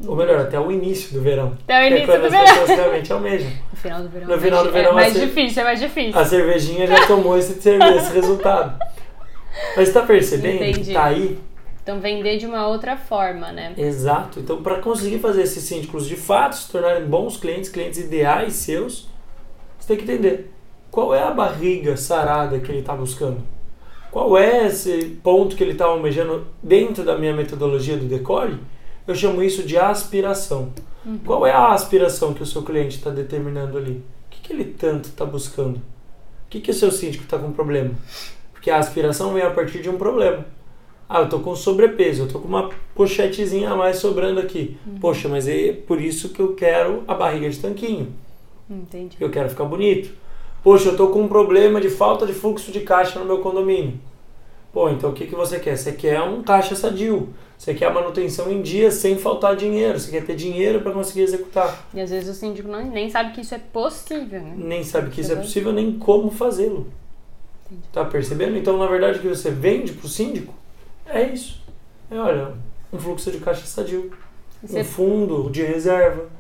Ou 0.07 0.17
melhor, 0.17 0.41
até 0.41 0.59
o 0.59 0.73
início 0.73 1.13
do 1.13 1.21
verão. 1.21 1.53
Até 1.65 1.75
o 1.75 1.83
é 1.83 1.91
início 1.91 2.07
quando 2.07 2.21
do 2.21 2.27
as 2.27 2.33
verão. 2.33 2.47
pessoas 2.47 2.69
realmente 2.79 3.13
almejam. 3.13 3.51
No 3.71 3.77
final 3.77 4.03
do 4.03 4.09
verão, 4.11 4.27
No 4.29 4.35
é 4.35 4.39
final 4.39 4.65
do 4.65 4.73
verão 4.73 4.91
é 4.91 4.95
mais 4.95 5.13
você- 5.13 5.27
difícil, 5.27 5.61
é 5.63 5.65
mais 5.65 5.81
difícil. 5.81 6.19
A 6.21 6.25
cervejinha 6.25 6.87
já 6.87 7.07
tomou 7.07 7.37
esse, 7.39 7.53
esse 7.59 8.13
resultado. 8.13 8.79
Mas 9.77 9.93
tá 9.93 10.03
percebendo? 10.03 10.63
Entendi. 10.65 10.93
Tá 10.93 11.05
aí 11.05 11.39
Então 11.83 11.99
vender 12.01 12.37
de 12.39 12.47
uma 12.47 12.67
outra 12.69 12.97
forma, 12.97 13.51
né? 13.53 13.73
Exato. 13.77 14.39
Então, 14.41 14.63
para 14.63 14.77
conseguir 14.81 15.19
fazer 15.19 15.43
esses 15.43 15.63
síndicos 15.65 16.07
de 16.07 16.17
fato 16.17 16.57
se 16.57 16.71
tornarem 16.71 17.05
bons 17.07 17.37
clientes, 17.37 17.69
clientes 17.71 17.99
ideais 17.99 18.53
seus, 18.55 19.09
você 19.79 19.89
tem 19.89 19.97
que 19.97 20.11
entender 20.13 20.51
qual 20.91 21.15
é 21.15 21.23
a 21.23 21.31
barriga 21.31 21.97
sarada 21.97 22.59
que 22.61 22.71
ele 22.71 22.81
está 22.81 22.95
buscando. 22.95 23.39
Qual 24.11 24.37
é 24.37 24.67
esse 24.67 25.19
ponto 25.23 25.57
que 25.57 25.63
ele 25.65 25.73
está 25.73 25.87
almejando 25.87 26.47
dentro 26.63 27.03
da 27.05 27.17
minha 27.17 27.33
metodologia 27.35 27.97
do 27.97 28.05
decore? 28.07 28.59
Eu 29.11 29.15
chamo 29.17 29.43
isso 29.43 29.65
de 29.65 29.77
aspiração. 29.77 30.73
Qual 31.27 31.45
é 31.45 31.51
a 31.51 31.73
aspiração 31.73 32.33
que 32.33 32.45
o 32.45 32.47
seu 32.47 32.63
cliente 32.63 32.97
está 32.97 33.11
determinando 33.11 33.77
ali? 33.77 33.95
O 33.95 34.31
que, 34.31 34.41
que 34.41 34.53
ele 34.53 34.67
tanto 34.67 35.09
está 35.09 35.25
buscando? 35.25 35.79
O 35.79 36.49
que, 36.49 36.61
que 36.61 36.71
o 36.71 36.75
seu 36.75 36.93
síndico 36.93 37.25
está 37.25 37.37
com 37.37 37.51
problema? 37.51 37.91
Porque 38.53 38.71
a 38.71 38.79
aspiração 38.79 39.35
vem 39.35 39.43
a 39.43 39.51
partir 39.51 39.83
de 39.83 39.91
um 39.91 39.99
problema. 39.99 40.47
Ah, 41.09 41.23
eu 41.23 41.29
tô 41.29 41.41
com 41.41 41.57
sobrepeso, 41.57 42.23
eu 42.23 42.29
tô 42.29 42.39
com 42.39 42.47
uma 42.47 42.71
pochetezinha 42.95 43.71
a 43.71 43.77
mais 43.77 43.97
sobrando 43.97 44.39
aqui. 44.39 44.79
Poxa, 45.01 45.29
mas 45.29 45.49
é 45.49 45.73
por 45.73 46.01
isso 46.01 46.29
que 46.29 46.41
eu 46.41 46.55
quero 46.55 47.03
a 47.09 47.15
barriga 47.15 47.51
de 47.51 47.59
tanquinho. 47.59 48.15
Entendi. 48.71 49.17
Eu 49.19 49.29
quero 49.29 49.49
ficar 49.49 49.65
bonito. 49.65 50.15
Poxa, 50.63 50.91
eu 50.91 50.97
tô 50.97 51.09
com 51.09 51.23
um 51.23 51.29
problema 51.29 51.81
de 51.81 51.91
falta 51.91 52.25
de 52.25 52.33
fluxo 52.33 52.71
de 52.71 52.83
caixa 52.83 53.19
no 53.19 53.25
meu 53.25 53.39
condomínio. 53.39 53.99
Pô, 54.73 54.89
então 54.89 55.11
o 55.11 55.13
que, 55.13 55.27
que 55.27 55.35
você 55.35 55.59
quer? 55.59 55.77
Você 55.77 55.91
quer 55.91 56.23
um 56.23 56.45
caixa 56.45 56.77
sadio. 56.77 57.31
Você 57.61 57.75
quer 57.75 57.89
a 57.89 57.93
manutenção 57.93 58.51
em 58.51 58.63
dia 58.63 58.91
sem 58.91 59.19
faltar 59.19 59.55
dinheiro. 59.55 60.01
Você 60.01 60.11
quer 60.11 60.25
ter 60.25 60.35
dinheiro 60.35 60.81
para 60.81 60.93
conseguir 60.93 61.21
executar. 61.21 61.87
E 61.93 62.01
às 62.01 62.09
vezes 62.09 62.35
o 62.35 62.41
síndico 62.41 62.67
não, 62.67 62.83
nem 62.83 63.11
sabe 63.11 63.35
que 63.35 63.43
isso 63.43 63.55
é 63.55 63.59
possível, 63.59 64.41
né? 64.41 64.55
Nem 64.57 64.83
sabe 64.83 65.11
que 65.11 65.21
isso 65.21 65.31
é 65.31 65.37
possível, 65.37 65.71
nem 65.71 65.99
como 65.99 66.31
fazê-lo. 66.31 66.87
Tá 67.93 68.03
percebendo? 68.03 68.57
Então, 68.57 68.79
na 68.79 68.87
verdade, 68.87 69.19
o 69.19 69.21
que 69.21 69.29
você 69.29 69.51
vende 69.51 69.93
pro 69.93 70.09
síndico 70.09 70.55
é 71.05 71.23
isso. 71.23 71.63
É, 72.11 72.19
olha, 72.19 72.55
um 72.91 72.99
fluxo 72.99 73.31
de 73.31 73.37
caixa 73.37 73.67
sadio. 73.67 74.11
Um 74.65 74.83
fundo 74.83 75.51
de 75.51 75.63
reserva. 75.63 76.31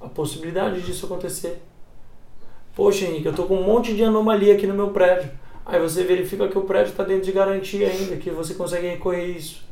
A 0.00 0.08
possibilidade 0.08 0.82
disso 0.82 1.06
acontecer. 1.06 1.60
Poxa, 2.76 3.06
Henrique, 3.06 3.26
eu 3.26 3.34
tô 3.34 3.42
com 3.42 3.56
um 3.56 3.64
monte 3.64 3.92
de 3.92 4.04
anomalia 4.04 4.54
aqui 4.54 4.68
no 4.68 4.74
meu 4.74 4.90
prédio. 4.90 5.32
Aí 5.66 5.80
você 5.80 6.04
verifica 6.04 6.46
que 6.46 6.56
o 6.56 6.62
prédio 6.62 6.92
está 6.92 7.02
dentro 7.02 7.24
de 7.24 7.32
garantia 7.32 7.88
ainda, 7.88 8.14
que 8.18 8.30
você 8.30 8.54
consegue 8.54 8.86
recorrer 8.86 9.36
isso 9.36 9.64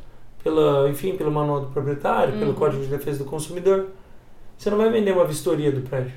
pela, 0.43 0.89
enfim, 0.89 1.15
pelo 1.15 1.31
manual 1.31 1.61
do 1.61 1.67
proprietário, 1.67 2.33
pelo 2.33 2.51
Uhum. 2.51 2.55
Código 2.55 2.83
de 2.83 2.89
Defesa 2.89 3.23
do 3.23 3.29
Consumidor. 3.29 3.87
Você 4.57 4.69
não 4.69 4.77
vai 4.77 4.89
vender 4.89 5.11
uma 5.11 5.25
vistoria 5.25 5.71
do 5.71 5.81
prédio. 5.81 6.13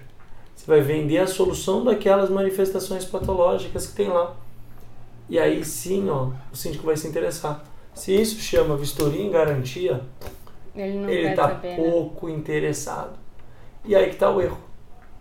Você 0.54 0.66
vai 0.66 0.80
vender 0.80 1.18
a 1.18 1.26
solução 1.26 1.84
daquelas 1.84 2.30
manifestações 2.30 3.04
patológicas 3.04 3.86
que 3.86 3.94
tem 3.94 4.08
lá. 4.08 4.34
E 5.28 5.38
aí 5.38 5.64
sim, 5.64 6.08
ó, 6.08 6.30
o 6.52 6.56
síndico 6.56 6.86
vai 6.86 6.96
se 6.96 7.06
interessar. 7.06 7.64
Se 7.94 8.14
isso 8.14 8.40
chama 8.40 8.76
vistoria 8.76 9.22
em 9.22 9.30
garantia, 9.30 10.02
ele 10.74 11.28
está 11.28 11.48
né? 11.54 11.76
pouco 11.76 12.28
interessado. 12.28 13.18
E 13.84 13.94
aí 13.94 14.06
que 14.06 14.14
está 14.14 14.30
o 14.30 14.40
erro. 14.40 14.58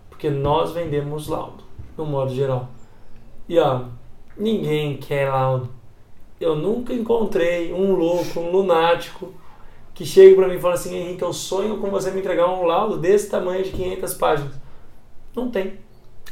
Porque 0.10 0.30
nós 0.30 0.72
vendemos 0.72 1.28
laudo, 1.28 1.64
no 1.98 2.06
modo 2.06 2.34
geral. 2.34 2.70
E 3.48 3.60
ó, 3.60 3.86
ninguém 4.38 4.98
quer 4.98 5.30
laudo. 5.30 5.70
Eu 6.40 6.56
nunca 6.56 6.94
encontrei 6.94 7.74
um 7.74 7.94
louco, 7.94 8.40
um 8.40 8.52
lunático, 8.52 9.34
que 9.94 10.06
chega 10.06 10.36
para 10.36 10.48
mim 10.48 10.56
e 10.56 10.60
fala 10.60 10.74
assim: 10.74 10.96
Henrique, 10.96 11.22
eu 11.22 11.32
sonho 11.32 11.78
com 11.78 11.90
você 11.90 12.12
me 12.12 12.20
entregar 12.20 12.50
um 12.50 12.64
laudo 12.64 12.98
desse 12.98 13.30
tamanho 13.30 13.64
de 13.64 13.72
500 13.72 14.14
páginas. 14.16 14.54
Não 15.36 15.50
tem. 15.50 15.80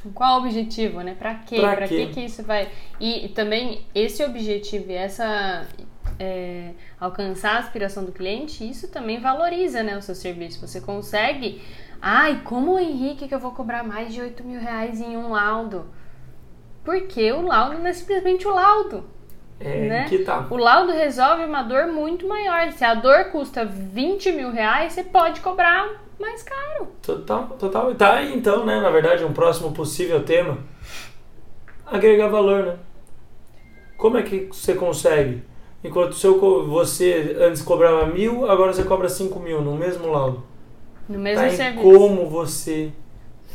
Com 0.01 0.11
Qual 0.11 0.35
o 0.35 0.45
objetivo, 0.45 0.99
né? 1.01 1.15
Pra 1.17 1.35
quê? 1.35 1.55
Quê? 1.87 1.87
que 1.87 2.13
que 2.13 2.19
isso 2.21 2.43
vai... 2.43 2.69
E, 2.99 3.25
e 3.25 3.29
também 3.29 3.85
esse 3.95 4.23
objetivo 4.23 4.91
e 4.91 4.95
essa... 4.95 5.65
é, 6.19 6.71
alcançar 6.99 7.55
a 7.55 7.59
aspiração 7.59 8.03
do 8.03 8.11
cliente, 8.11 8.69
isso 8.69 8.89
também 8.89 9.21
valoriza, 9.21 9.81
né, 9.81 9.97
o 9.97 10.01
seu 10.01 10.15
serviço. 10.15 10.65
Você 10.65 10.81
consegue... 10.81 11.61
Ai, 12.01 12.41
como 12.43 12.73
o 12.73 12.79
Henrique 12.79 13.29
que 13.29 13.33
eu 13.33 13.39
vou 13.39 13.51
cobrar 13.51 13.81
mais 13.81 14.13
de 14.13 14.19
8 14.19 14.43
mil 14.43 14.59
reais 14.59 14.99
em 14.99 15.15
um 15.15 15.31
laudo? 15.31 15.85
Porque 16.83 17.31
o 17.31 17.43
laudo 17.43 17.79
não 17.79 17.87
é 17.87 17.93
simplesmente 17.93 18.45
o 18.45 18.53
laudo. 18.53 19.05
É 19.59 19.87
Né? 19.87 20.05
que 20.09 20.19
tá. 20.19 20.45
O 20.49 20.57
laudo 20.57 20.91
resolve 20.91 21.43
uma 21.45 21.63
dor 21.63 21.87
muito 21.87 22.27
maior. 22.27 22.71
Se 22.71 22.83
a 22.83 22.93
dor 22.93 23.25
custa 23.25 23.63
20 23.65 24.31
mil 24.31 24.51
reais, 24.51 24.93
você 24.93 25.03
pode 25.03 25.39
cobrar 25.41 25.89
mais 26.19 26.43
caro. 26.43 26.87
Total, 27.01 27.47
total. 27.59 27.93
Tá 27.95 28.15
aí 28.15 28.33
então, 28.35 28.65
né? 28.65 28.79
Na 28.81 28.89
verdade, 28.89 29.23
um 29.23 29.33
próximo 29.33 29.71
possível 29.71 30.23
tema. 30.23 30.57
Agregar 31.85 32.27
valor, 32.27 32.63
né? 32.65 32.75
Como 33.97 34.17
é 34.17 34.23
que 34.23 34.47
você 34.51 34.73
consegue? 34.73 35.43
Enquanto 35.83 36.13
seu, 36.15 36.39
você 36.67 37.35
antes 37.39 37.61
cobrava 37.61 38.05
mil, 38.05 38.49
agora 38.49 38.71
você 38.73 38.83
cobra 38.83 39.07
cinco 39.09 39.39
mil 39.39 39.61
no 39.61 39.75
mesmo 39.75 40.09
laudo. 40.11 40.43
No 41.07 41.19
mesmo 41.19 41.43
Tá 41.43 41.49
serviço. 41.51 41.83
como 41.83 42.29
você 42.29 42.91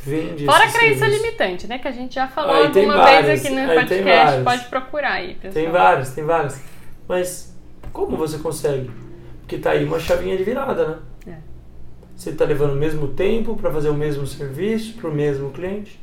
vende 0.05 0.45
Fora 0.45 0.65
a 0.65 0.73
crença 0.73 1.07
limitante, 1.07 1.67
né? 1.67 1.79
Que 1.79 1.89
a 1.89 1.93
gente 1.93 2.15
já 2.15 2.29
falou 2.29 2.55
Aí 2.55 2.67
alguma 2.67 3.05
vez 3.05 3.17
várias, 3.27 3.45
aqui 3.47 3.55
no 3.55 3.75
podcast. 3.75 4.43
Pode 4.45 4.65
procurar 4.67 5.13
aí, 5.13 5.35
pessoal. 5.35 5.53
Tem 5.53 5.71
vários, 5.73 6.11
tem 6.11 6.25
vários. 6.25 6.61
Mas 7.09 7.57
como 7.93 8.17
você 8.17 8.39
consegue? 8.39 8.91
Porque 9.41 9.59
tá 9.59 9.71
aí 9.71 9.85
uma 9.85 9.99
chavinha 9.99 10.37
de 10.37 10.45
virada, 10.45 10.87
né? 10.87 10.99
É. 11.27 11.37
Você 12.15 12.33
tá 12.33 12.45
levando 12.45 12.73
o 12.73 12.77
mesmo 12.77 13.09
tempo 13.09 13.57
para 13.57 13.71
fazer 13.71 13.89
o 13.89 13.95
mesmo 13.95 14.27
serviço 14.27 14.95
para 14.95 15.09
o 15.09 15.13
mesmo 15.15 15.51
cliente. 15.51 15.99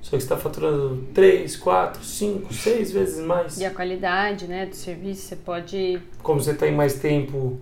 Só 0.00 0.16
que 0.16 0.22
você 0.22 0.24
está 0.24 0.36
faturando 0.36 1.06
3, 1.12 1.56
4, 1.58 2.02
5, 2.02 2.54
6 2.54 2.92
vezes 2.92 3.24
mais. 3.24 3.58
E 3.60 3.66
a 3.66 3.70
qualidade, 3.70 4.46
né, 4.46 4.64
do 4.64 4.74
serviço, 4.74 5.28
você 5.28 5.36
pode... 5.36 6.00
Como 6.22 6.40
você 6.40 6.54
tem 6.54 6.72
mais 6.72 6.94
tempo, 6.94 7.60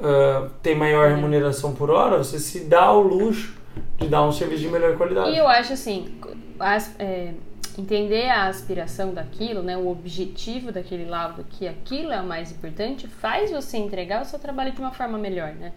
ah, 0.00 0.48
tem 0.62 0.76
maior 0.76 1.08
Uhum. 1.08 1.16
remuneração 1.16 1.74
por 1.74 1.90
hora, 1.90 2.18
você 2.18 2.38
se 2.38 2.60
dá 2.60 2.82
ao 2.84 3.02
luxo 3.02 3.54
de 3.98 4.08
dar 4.08 4.22
um 4.22 4.32
serviço 4.32 4.62
de 4.62 4.68
melhor 4.68 4.96
qualidade. 4.96 5.30
E 5.30 5.36
eu 5.38 5.46
acho 5.48 5.72
assim, 5.72 6.14
as- 6.58 6.94
é, 6.98 7.32
entender 7.78 8.28
a 8.28 8.46
aspiração 8.48 9.14
daquilo, 9.14 9.62
né, 9.62 9.76
o 9.76 9.88
objetivo 9.88 10.72
daquele 10.72 11.04
laudo, 11.04 11.44
que 11.50 11.66
aquilo 11.68 12.12
é 12.12 12.20
o 12.20 12.26
mais 12.26 12.50
importante, 12.52 13.06
faz 13.06 13.50
você 13.50 13.76
entregar 13.78 14.22
o 14.22 14.24
seu 14.24 14.38
trabalho 14.38 14.72
de 14.72 14.80
uma 14.80 14.90
forma 14.92 15.16
melhor, 15.18 15.52
né? 15.54 15.72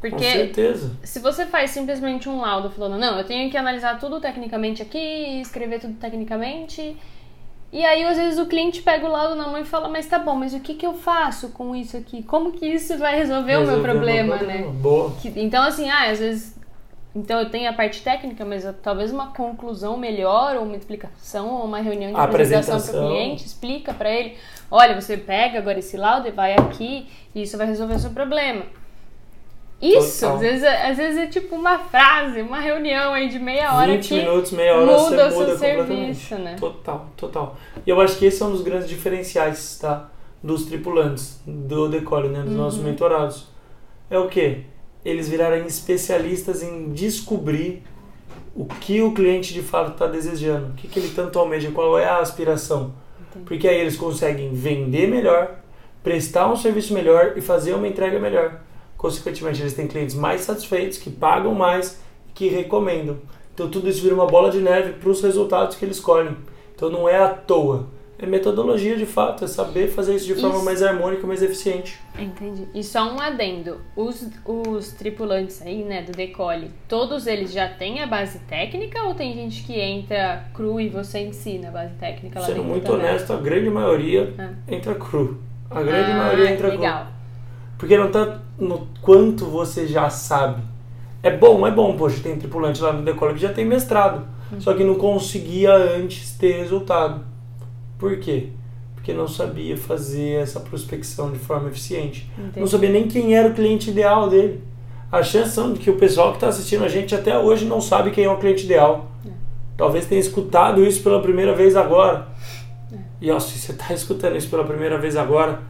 Com 0.00 0.10
Porque 0.10 0.30
certeza. 0.30 0.92
se 1.02 1.18
você 1.18 1.44
faz 1.46 1.70
simplesmente 1.70 2.28
um 2.28 2.40
laudo 2.40 2.70
falando, 2.70 3.00
não, 3.00 3.18
eu 3.18 3.24
tenho 3.24 3.50
que 3.50 3.56
analisar 3.56 3.98
tudo 3.98 4.20
tecnicamente 4.20 4.80
aqui, 4.80 5.40
escrever 5.40 5.80
tudo 5.80 5.94
tecnicamente, 5.94 6.96
e 7.72 7.84
aí 7.84 8.04
às 8.04 8.16
vezes 8.16 8.38
o 8.38 8.46
cliente 8.46 8.80
pega 8.80 9.04
o 9.06 9.10
laudo 9.10 9.34
na 9.34 9.48
mão 9.48 9.58
e 9.60 9.64
fala, 9.64 9.88
mas 9.88 10.06
tá 10.06 10.18
bom, 10.18 10.36
mas 10.36 10.54
o 10.54 10.60
que, 10.60 10.74
que 10.74 10.86
eu 10.86 10.94
faço 10.94 11.48
com 11.48 11.74
isso 11.74 11.96
aqui? 11.96 12.22
Como 12.22 12.52
que 12.52 12.66
isso 12.66 12.96
vai 12.96 13.16
resolver, 13.16 13.56
o 13.56 13.60
meu 13.62 13.68
Resolver 13.70 13.88
problema, 13.90 14.36
problema. 14.38 14.66
né? 14.66 14.72
Boa. 14.80 15.10
Que- 15.20 15.32
então, 15.36 15.64
assim, 15.64 15.90
ah, 15.90 16.10
às 16.10 16.18
vezes. 16.20 16.57
Então, 17.18 17.40
eu 17.40 17.50
tenho 17.50 17.68
a 17.68 17.72
parte 17.72 18.00
técnica, 18.00 18.44
mas 18.44 18.64
talvez 18.80 19.12
uma 19.12 19.28
conclusão 19.34 19.96
melhor, 19.96 20.54
ou 20.56 20.62
uma 20.62 20.76
explicação, 20.76 21.48
ou 21.52 21.64
uma 21.64 21.80
reunião 21.80 22.12
de 22.12 22.16
A 22.16 22.22
apresentação 22.22 22.80
para 22.80 23.04
o 23.04 23.08
cliente, 23.08 23.44
explica 23.44 23.92
para 23.92 24.08
ele: 24.08 24.36
olha, 24.70 24.98
você 24.98 25.16
pega 25.16 25.58
agora 25.58 25.80
esse 25.80 25.96
laudo 25.96 26.28
e 26.28 26.30
vai 26.30 26.54
aqui, 26.54 27.08
e 27.34 27.42
isso 27.42 27.58
vai 27.58 27.66
resolver 27.66 27.94
o 27.94 27.98
seu 27.98 28.10
problema. 28.10 28.62
Isso, 29.80 30.20
Total. 30.20 30.34
às 30.36 30.40
vezes, 30.40 30.62
é, 30.64 30.90
às 30.90 30.96
vezes 30.96 31.18
é 31.20 31.26
tipo 31.26 31.54
uma 31.54 31.78
frase, 31.78 32.40
uma 32.42 32.58
reunião 32.58 33.12
aí 33.12 33.28
de 33.28 33.38
meia 33.38 33.74
hora 33.74 33.92
20 33.92 34.08
que 34.08 34.14
minutos, 34.14 34.50
meia 34.52 34.74
hora, 34.76 34.86
muda 34.86 34.98
você 35.00 35.14
o 35.26 35.30
seu 35.30 35.40
muda 35.40 35.56
serviço, 35.56 36.34
né? 36.36 36.56
Total, 36.58 37.06
total. 37.16 37.56
E 37.86 37.90
eu 37.90 38.00
acho 38.00 38.16
que 38.18 38.26
esse 38.26 38.42
é 38.42 38.46
um 38.46 38.50
dos 38.50 38.62
grandes 38.62 38.88
diferenciais, 38.88 39.78
tá? 39.80 40.08
Dos 40.42 40.64
tripulantes, 40.66 41.40
do 41.46 41.88
Decore, 41.88 42.28
né? 42.28 42.42
Dos 42.42 42.52
Uhum. 42.52 42.58
nossos 42.58 42.80
mentorados. 42.80 43.46
É 44.10 44.18
o 44.18 44.28
quê? 44.28 44.62
Eles 45.08 45.28
virarem 45.28 45.66
especialistas 45.66 46.62
em 46.62 46.90
descobrir 46.90 47.82
o 48.54 48.66
que 48.66 49.00
o 49.00 49.12
cliente 49.12 49.54
de 49.54 49.62
fato 49.62 49.92
está 49.92 50.06
desejando. 50.06 50.66
O 50.68 50.72
que, 50.74 50.88
que 50.88 50.98
ele 50.98 51.12
tanto 51.14 51.38
almeja, 51.38 51.70
qual 51.70 51.98
é 51.98 52.04
a 52.04 52.18
aspiração. 52.18 52.92
Entendi. 53.30 53.46
Porque 53.46 53.68
aí 53.68 53.80
eles 53.80 53.96
conseguem 53.96 54.52
vender 54.52 55.06
melhor, 55.08 55.60
prestar 56.02 56.50
um 56.50 56.56
serviço 56.56 56.92
melhor 56.92 57.34
e 57.36 57.40
fazer 57.40 57.74
uma 57.74 57.86
entrega 57.86 58.18
melhor. 58.18 58.60
Consequentemente, 58.96 59.62
eles 59.62 59.74
têm 59.74 59.86
clientes 59.86 60.14
mais 60.14 60.40
satisfeitos, 60.42 60.98
que 60.98 61.08
pagam 61.08 61.54
mais 61.54 62.00
e 62.28 62.32
que 62.32 62.48
recomendam. 62.48 63.18
Então, 63.54 63.70
tudo 63.70 63.88
isso 63.88 64.02
vira 64.02 64.14
uma 64.14 64.26
bola 64.26 64.50
de 64.50 64.58
neve 64.58 64.94
para 64.94 65.08
os 65.08 65.22
resultados 65.22 65.76
que 65.76 65.84
eles 65.84 66.00
colhem. 66.00 66.36
Então, 66.74 66.90
não 66.90 67.08
é 67.08 67.16
à 67.16 67.28
toa. 67.28 67.86
É 68.20 68.26
metodologia 68.26 68.96
de 68.96 69.06
fato, 69.06 69.44
é 69.44 69.46
saber 69.46 69.88
fazer 69.88 70.16
isso 70.16 70.26
de 70.26 70.34
forma 70.34 70.56
Isso. 70.56 70.64
mais 70.64 70.82
harmônica, 70.82 71.24
mais 71.24 71.40
eficiente. 71.40 72.00
Entendi. 72.18 72.64
E 72.74 72.82
só 72.82 73.12
um 73.12 73.20
adendo. 73.20 73.80
Os, 73.94 74.26
os 74.44 74.90
tripulantes 74.92 75.62
aí, 75.62 75.84
né, 75.84 76.02
do 76.02 76.10
Decole, 76.10 76.68
todos 76.88 77.28
eles 77.28 77.52
já 77.52 77.68
têm 77.68 78.02
a 78.02 78.08
base 78.08 78.40
técnica 78.40 79.02
ou 79.04 79.14
tem 79.14 79.32
gente 79.34 79.62
que 79.62 79.78
entra 79.78 80.44
cru 80.52 80.80
e 80.80 80.88
você 80.88 81.20
ensina 81.20 81.68
a 81.68 81.70
base 81.70 81.94
técnica 81.94 82.40
lá 82.40 82.46
Sendo 82.46 82.56
dentro 82.56 82.70
muito 82.70 82.84
também? 82.90 83.06
honesto, 83.06 83.32
a 83.32 83.36
grande 83.36 83.70
maioria 83.70 84.34
Ah. 84.36 84.50
entra 84.66 84.94
cru. 84.96 85.38
A 85.70 85.80
grande 85.82 86.10
Ah, 86.10 86.16
maioria 86.16 86.50
entra 86.50 86.68
cru. 86.70 86.76
legal. 86.80 87.06
Porque 87.78 87.96
não 87.96 88.10
tá 88.10 88.40
no 88.58 88.88
quanto 89.00 89.44
você 89.44 89.86
já 89.86 90.10
sabe. 90.10 90.60
É 91.22 91.30
bom, 91.30 91.64
é 91.64 91.70
bom, 91.70 91.96
poxa, 91.96 92.20
tem 92.20 92.36
tripulante 92.36 92.80
lá 92.82 92.92
no 92.92 93.02
Decola 93.02 93.32
que 93.32 93.40
já 93.40 93.52
tem 93.52 93.64
mestrado. 93.64 94.26
Só 94.58 94.72
que 94.74 94.82
não 94.82 94.94
conseguia 94.96 95.72
antes 95.74 96.32
ter 96.36 96.52
resultado. 96.54 97.27
Por 97.98 98.18
quê? 98.18 98.48
Porque 98.94 99.12
não 99.12 99.26
sabia 99.26 99.76
fazer 99.76 100.42
essa 100.42 100.60
prospecção 100.60 101.32
de 101.32 101.38
forma 101.38 101.68
eficiente. 101.68 102.30
Entendi. 102.38 102.60
Não 102.60 102.66
sabia 102.66 102.90
nem 102.90 103.08
quem 103.08 103.34
era 103.34 103.48
o 103.48 103.54
cliente 103.54 103.90
ideal 103.90 104.28
dele. 104.28 104.62
A 105.10 105.22
chance 105.22 105.52
são 105.52 105.72
de 105.72 105.80
que 105.80 105.90
o 105.90 105.96
pessoal 105.96 106.30
que 106.30 106.36
está 106.36 106.48
assistindo 106.48 106.84
a 106.84 106.88
gente 106.88 107.14
até 107.14 107.38
hoje 107.38 107.64
não 107.64 107.80
sabe 107.80 108.10
quem 108.10 108.24
é 108.24 108.30
o 108.30 108.38
cliente 108.38 108.64
ideal. 108.64 109.10
Talvez 109.76 110.06
tenha 110.06 110.20
escutado 110.20 110.84
isso 110.84 111.02
pela 111.02 111.22
primeira 111.22 111.54
vez 111.54 111.76
agora. 111.76 112.28
E 113.20 113.30
ó, 113.30 113.38
se 113.38 113.58
você 113.58 113.72
está 113.72 113.92
escutando 113.94 114.36
isso 114.36 114.50
pela 114.50 114.64
primeira 114.64 114.98
vez 114.98 115.16
agora, 115.16 115.62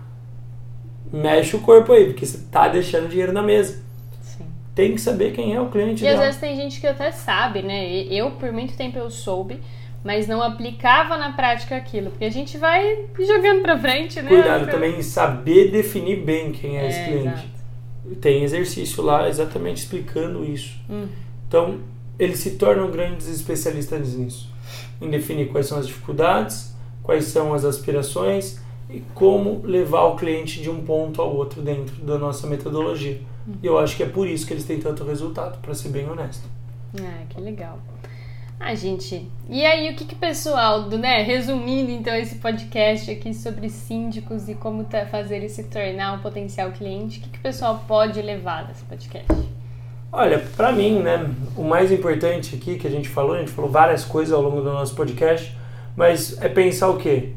mexe 1.12 1.55
o 1.55 1.61
corpo 1.61 1.93
aí, 1.93 2.07
porque 2.07 2.27
você 2.27 2.38
está 2.38 2.69
deixando 2.69 3.09
dinheiro 3.09 3.33
na 3.33 3.43
mesa. 3.43 3.83
Tem 4.75 4.95
que 4.95 5.01
saber 5.01 5.33
quem 5.33 5.55
é 5.55 5.61
o 5.61 5.69
cliente 5.69 6.05
E 6.05 6.09
às 6.09 6.21
vezes 6.21 6.41
tem 6.41 6.55
gente 6.55 6.81
que 6.81 6.87
até 6.87 7.11
sabe, 7.11 7.62
né? 7.62 8.05
Eu, 8.05 8.31
por 8.33 8.53
muito 8.53 8.77
tempo, 8.77 8.97
eu 8.97 9.11
soube, 9.11 9.61
mas 10.05 10.27
não 10.27 10.43
aplicava 10.43 11.17
na 11.17 11.33
prática 11.33 11.77
aquilo. 11.77 12.11
Porque 12.11 12.25
a 12.25 12.31
gente 12.31 12.57
vai 12.57 13.07
jogando 13.19 13.63
pra 13.63 13.79
frente, 13.79 14.21
né? 14.23 14.29
Cuidado 14.29 14.71
também 14.71 14.99
em 14.99 15.03
saber 15.03 15.71
definir 15.71 16.25
bem 16.25 16.53
quem 16.53 16.79
é, 16.79 16.85
É, 16.85 16.89
esse 16.89 17.05
cliente. 17.05 17.29
exato. 17.29 18.19
Tem 18.21 18.43
exercício 18.43 19.03
lá 19.03 19.29
exatamente 19.29 19.79
explicando 19.79 20.45
isso. 20.45 20.79
Hum. 20.89 21.09
Então, 21.47 21.79
eles 22.19 22.39
se 22.39 22.53
tornam 22.53 22.91
grandes 22.91 23.29
especialistas 23.29 24.15
nisso. 24.15 24.51
Em 25.01 25.11
definir 25.11 25.49
quais 25.49 25.67
são 25.67 25.79
as 25.79 25.87
dificuldades, 25.87 26.75
quais 27.03 27.25
são 27.27 27.53
as 27.53 27.65
aspirações 27.65 28.61
e 28.91 29.01
como 29.15 29.61
levar 29.65 30.05
o 30.05 30.17
cliente 30.17 30.63
de 30.63 30.71
um 30.71 30.83
ponto 30.83 31.21
ao 31.21 31.35
outro 31.35 31.61
dentro 31.61 31.97
da 31.97 32.19
nossa 32.19 32.47
metodologia. 32.47 33.21
E 33.63 33.67
eu 33.67 33.79
acho 33.79 33.97
que 33.97 34.03
é 34.03 34.07
por 34.07 34.27
isso 34.27 34.47
que 34.47 34.53
eles 34.55 34.65
têm 34.65 34.79
tanto 34.79 35.05
resultado, 35.05 35.59
para 35.61 35.75
ser 35.75 35.89
bem 35.91 36.09
honesto. 36.09 36.47
Ah, 36.99 37.23
que 37.29 37.41
legal. 37.41 37.79
Ah, 38.61 38.75
gente, 38.75 39.25
e 39.49 39.64
aí 39.64 39.88
o 39.92 39.94
que 39.97 40.05
que 40.05 40.16
pessoal, 40.16 40.83
do, 40.88 40.99
né, 40.99 41.23
resumindo 41.23 41.90
então 41.92 42.12
esse 42.14 42.37
podcast 42.37 43.09
aqui 43.11 43.33
sobre 43.33 43.68
síndicos 43.71 44.49
e 44.49 44.55
como 44.55 44.83
tá, 44.85 45.07
fazer 45.07 45.37
ele 45.37 45.49
se 45.49 45.64
tornar 45.64 46.14
um 46.14 46.18
potencial 46.18 46.73
cliente, 46.73 47.21
o 47.21 47.23
que 47.23 47.29
que 47.31 47.38
o 47.38 47.42
pessoal 47.42 47.85
pode 47.87 48.21
levar 48.21 48.66
desse 48.66 48.83
podcast? 48.85 49.33
Olha, 50.11 50.40
para 50.57 50.73
mim, 50.73 50.99
né, 51.01 51.31
o 51.57 51.62
mais 51.62 51.92
importante 51.92 52.57
aqui 52.57 52.77
que 52.77 52.87
a 52.87 52.90
gente 52.90 53.09
falou, 53.09 53.35
a 53.37 53.38
gente 53.38 53.53
falou 53.53 53.71
várias 53.71 54.05
coisas 54.05 54.35
ao 54.35 54.42
longo 54.42 54.57
do 54.61 54.73
nosso 54.73 54.94
podcast, 54.94 55.57
mas 55.97 56.37
é 56.42 56.49
pensar 56.49 56.88
o 56.88 56.97
quê? 56.97 57.31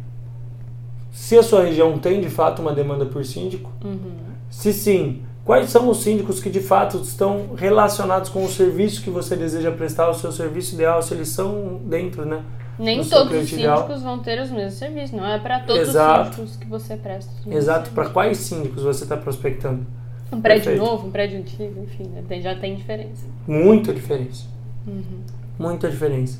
Se 1.11 1.37
a 1.37 1.43
sua 1.43 1.63
região 1.65 1.99
tem 1.99 2.19
de 2.19 2.29
fato 2.29 2.61
uma 2.63 2.73
demanda 2.73 3.05
por 3.05 3.23
síndico, 3.23 3.71
Uhum. 3.83 4.15
se 4.49 4.73
sim, 4.73 5.21
quais 5.45 5.69
são 5.69 5.89
os 5.89 6.01
síndicos 6.01 6.41
que 6.41 6.49
de 6.49 6.59
fato 6.59 6.97
estão 6.97 7.53
relacionados 7.55 8.29
com 8.29 8.43
o 8.43 8.49
serviço 8.49 9.01
que 9.01 9.09
você 9.09 9.35
deseja 9.35 9.71
prestar, 9.71 10.09
o 10.09 10.13
seu 10.13 10.31
serviço 10.31 10.75
ideal, 10.75 11.01
se 11.01 11.13
eles 11.13 11.29
são 11.29 11.79
dentro, 11.83 12.25
né? 12.25 12.43
Nem 12.79 13.03
todos 13.03 13.25
os 13.25 13.29
cliente 13.29 13.55
ideal. 13.55 13.77
síndicos 13.77 14.01
vão 14.01 14.19
ter 14.19 14.41
os 14.41 14.49
mesmos 14.49 14.73
serviços, 14.73 15.11
não 15.11 15.25
é 15.25 15.37
para 15.39 15.59
todos 15.59 15.89
Exato. 15.89 16.29
os 16.29 16.35
síndicos 16.35 16.55
que 16.57 16.67
você 16.67 16.95
presta. 16.95 17.31
Exato, 17.47 17.91
para 17.91 18.09
quais 18.09 18.37
síndicos 18.37 18.83
você 18.83 19.03
está 19.03 19.17
prospectando? 19.17 19.85
Um 20.31 20.39
prédio 20.39 20.63
Perfeito. 20.63 20.85
novo, 20.85 21.07
um 21.07 21.11
prédio 21.11 21.39
antigo, 21.39 21.83
enfim, 21.83 22.05
né, 22.05 22.41
já 22.41 22.55
tem 22.55 22.75
diferença. 22.75 23.25
Muita 23.45 23.93
diferença. 23.93 24.45
Uhum. 24.87 25.21
Muita 25.59 25.89
diferença. 25.89 26.39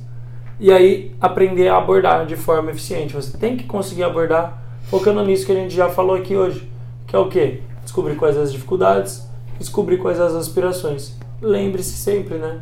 E 0.60 0.72
aí, 0.72 1.14
aprender 1.20 1.68
a 1.68 1.78
abordar 1.78 2.26
de 2.26 2.36
forma 2.36 2.72
eficiente. 2.72 3.14
Você 3.14 3.38
tem 3.38 3.58
que 3.58 3.64
conseguir 3.64 4.04
abordar 4.04 4.62
focando 4.84 5.24
nisso 5.26 5.46
que 5.46 5.52
a 5.52 5.56
gente 5.56 5.74
já 5.74 5.90
falou 5.90 6.16
aqui 6.16 6.36
hoje. 6.36 6.70
Que 7.08 7.16
é 7.16 7.20
o 7.20 7.28
quê? 7.28 7.62
Descobrir 7.84 8.15
quais 8.15 8.38
as 8.38 8.52
dificuldades, 8.52 9.28
descobrir 9.58 9.98
quais 9.98 10.20
as 10.20 10.34
aspirações. 10.34 11.17
Lembre-se 11.41 11.94
sempre, 11.94 12.38
né? 12.38 12.62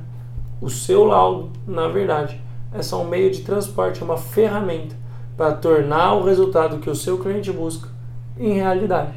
O 0.62 0.70
seu 0.70 1.04
laudo, 1.04 1.52
na 1.68 1.88
verdade, 1.88 2.40
é 2.74 2.82
só 2.82 3.02
um 3.02 3.08
meio 3.08 3.32
de 3.32 3.42
transporte, 3.42 4.02
é 4.02 4.06
uma 4.06 4.18
ferramenta 4.18 4.96
para 5.38 5.54
tornar 5.54 6.14
o 6.16 6.24
resultado 6.24 6.80
que 6.80 6.90
o 6.90 6.96
seu 6.96 7.18
cliente 7.18 7.52
busca 7.52 7.88
em 8.38 8.54
realidade. 8.54 9.14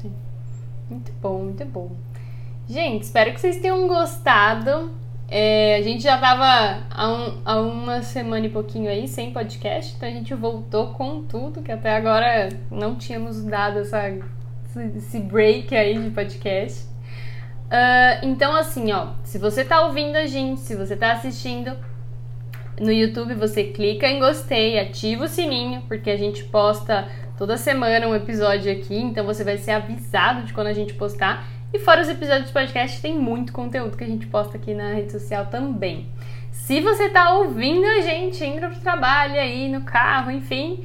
Sim. 0.00 0.12
Muito 0.88 1.12
bom, 1.20 1.38
muito 1.44 1.64
bom. 1.64 1.90
Gente, 2.68 3.02
espero 3.02 3.32
que 3.32 3.40
vocês 3.40 3.56
tenham 3.58 3.86
gostado. 3.88 4.90
É, 5.28 5.76
a 5.76 5.82
gente 5.82 6.02
já 6.02 6.18
tava 6.18 6.84
há, 6.90 7.08
um- 7.12 7.38
há 7.44 7.60
uma 7.60 8.02
semana 8.02 8.46
e 8.46 8.50
pouquinho 8.50 8.88
aí 8.90 9.08
sem 9.08 9.32
podcast, 9.32 9.94
então 9.96 10.08
a 10.08 10.12
gente 10.12 10.32
voltou 10.34 10.88
com 10.88 11.22
tudo, 11.22 11.62
que 11.62 11.72
até 11.72 11.96
agora 11.96 12.50
não 12.70 12.94
tínhamos 12.94 13.42
dado 13.42 13.78
essa, 13.80 13.98
esse 14.96 15.20
break 15.20 15.74
aí 15.76 15.98
de 15.98 16.10
podcast. 16.10 16.86
Ah, 17.70 18.20
então, 18.22 18.54
assim, 18.54 18.92
ó, 18.92 19.08
se 19.24 19.38
você 19.38 19.64
tá 19.64 19.82
ouvindo 19.86 20.16
a 20.16 20.26
gente, 20.26 20.60
se 20.60 20.76
você 20.76 20.96
tá 20.96 21.12
assistindo 21.12 21.76
no 22.80 22.92
YouTube, 22.92 23.34
você 23.34 23.64
clica 23.64 24.06
em 24.06 24.18
gostei, 24.18 24.78
ativa 24.78 25.24
o 25.24 25.28
sininho, 25.28 25.82
porque 25.88 26.10
a 26.10 26.16
gente 26.16 26.44
posta 26.44 27.08
toda 27.36 27.56
semana 27.56 28.06
um 28.06 28.14
episódio 28.14 28.70
aqui, 28.70 28.96
então 28.96 29.24
você 29.24 29.44
vai 29.44 29.56
ser 29.58 29.72
avisado 29.72 30.42
de 30.42 30.52
quando 30.52 30.68
a 30.68 30.72
gente 30.72 30.94
postar. 30.94 31.46
E 31.72 31.78
fora 31.80 32.02
os 32.02 32.08
episódios 32.08 32.50
do 32.50 32.52
podcast, 32.52 33.00
tem 33.00 33.18
muito 33.18 33.52
conteúdo 33.52 33.96
que 33.96 34.04
a 34.04 34.08
gente 34.08 34.26
posta 34.28 34.56
aqui 34.56 34.74
na 34.74 34.94
rede 34.94 35.10
social 35.10 35.46
também. 35.46 36.08
Se 36.52 36.80
você 36.80 37.06
está 37.06 37.32
ouvindo 37.34 37.84
a 37.84 38.00
gente 38.00 38.44
indo 38.44 38.60
para 38.60 38.78
o 38.78 38.80
trabalho 38.80 39.34
aí, 39.34 39.68
no 39.68 39.80
carro, 39.82 40.30
enfim, 40.30 40.84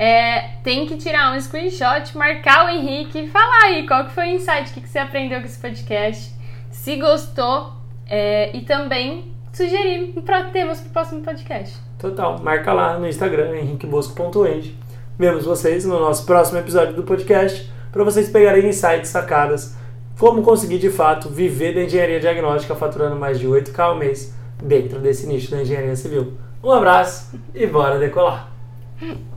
é, 0.00 0.52
tem 0.64 0.86
que 0.86 0.96
tirar 0.96 1.36
um 1.36 1.38
screenshot, 1.38 2.16
marcar 2.16 2.64
o 2.64 2.68
Henrique 2.70 3.18
e 3.18 3.28
falar 3.28 3.64
aí 3.64 3.86
qual 3.86 4.06
que 4.06 4.12
foi 4.12 4.28
o 4.28 4.30
insight, 4.30 4.70
o 4.70 4.72
que, 4.72 4.80
que 4.80 4.88
você 4.88 4.98
aprendeu 4.98 5.40
com 5.40 5.44
esse 5.44 5.60
podcast, 5.60 6.34
se 6.70 6.96
gostou 6.96 7.74
é, 8.06 8.56
e 8.56 8.62
também 8.62 9.30
sugerir 9.52 10.14
temas 10.54 10.80
para 10.80 10.88
o 10.88 10.92
próximo 10.92 11.20
podcast. 11.20 11.76
Total, 11.98 12.40
marca 12.42 12.72
lá 12.72 12.98
no 12.98 13.06
Instagram, 13.06 13.54
henriquebosco.eng. 13.58 14.74
Vemos 15.18 15.44
vocês 15.44 15.84
no 15.84 16.00
nosso 16.00 16.24
próximo 16.24 16.58
episódio 16.58 16.94
do 16.94 17.02
podcast 17.02 17.70
para 17.92 18.02
vocês 18.02 18.30
pegarem 18.30 18.70
insights, 18.70 19.10
sacadas, 19.10 19.76
como 20.18 20.42
conseguir 20.42 20.78
de 20.78 20.88
fato 20.88 21.28
viver 21.28 21.74
da 21.74 21.82
engenharia 21.82 22.18
diagnóstica 22.18 22.74
faturando 22.74 23.16
mais 23.16 23.38
de 23.38 23.46
8k 23.46 23.78
ao 23.78 23.96
mês 23.96 24.34
dentro 24.62 24.98
desse 24.98 25.26
nicho 25.26 25.50
da 25.50 25.60
engenharia 25.60 25.94
civil. 25.94 26.38
Um 26.64 26.72
abraço 26.72 27.38
e 27.54 27.66
bora 27.66 27.98
decolar! 27.98 28.50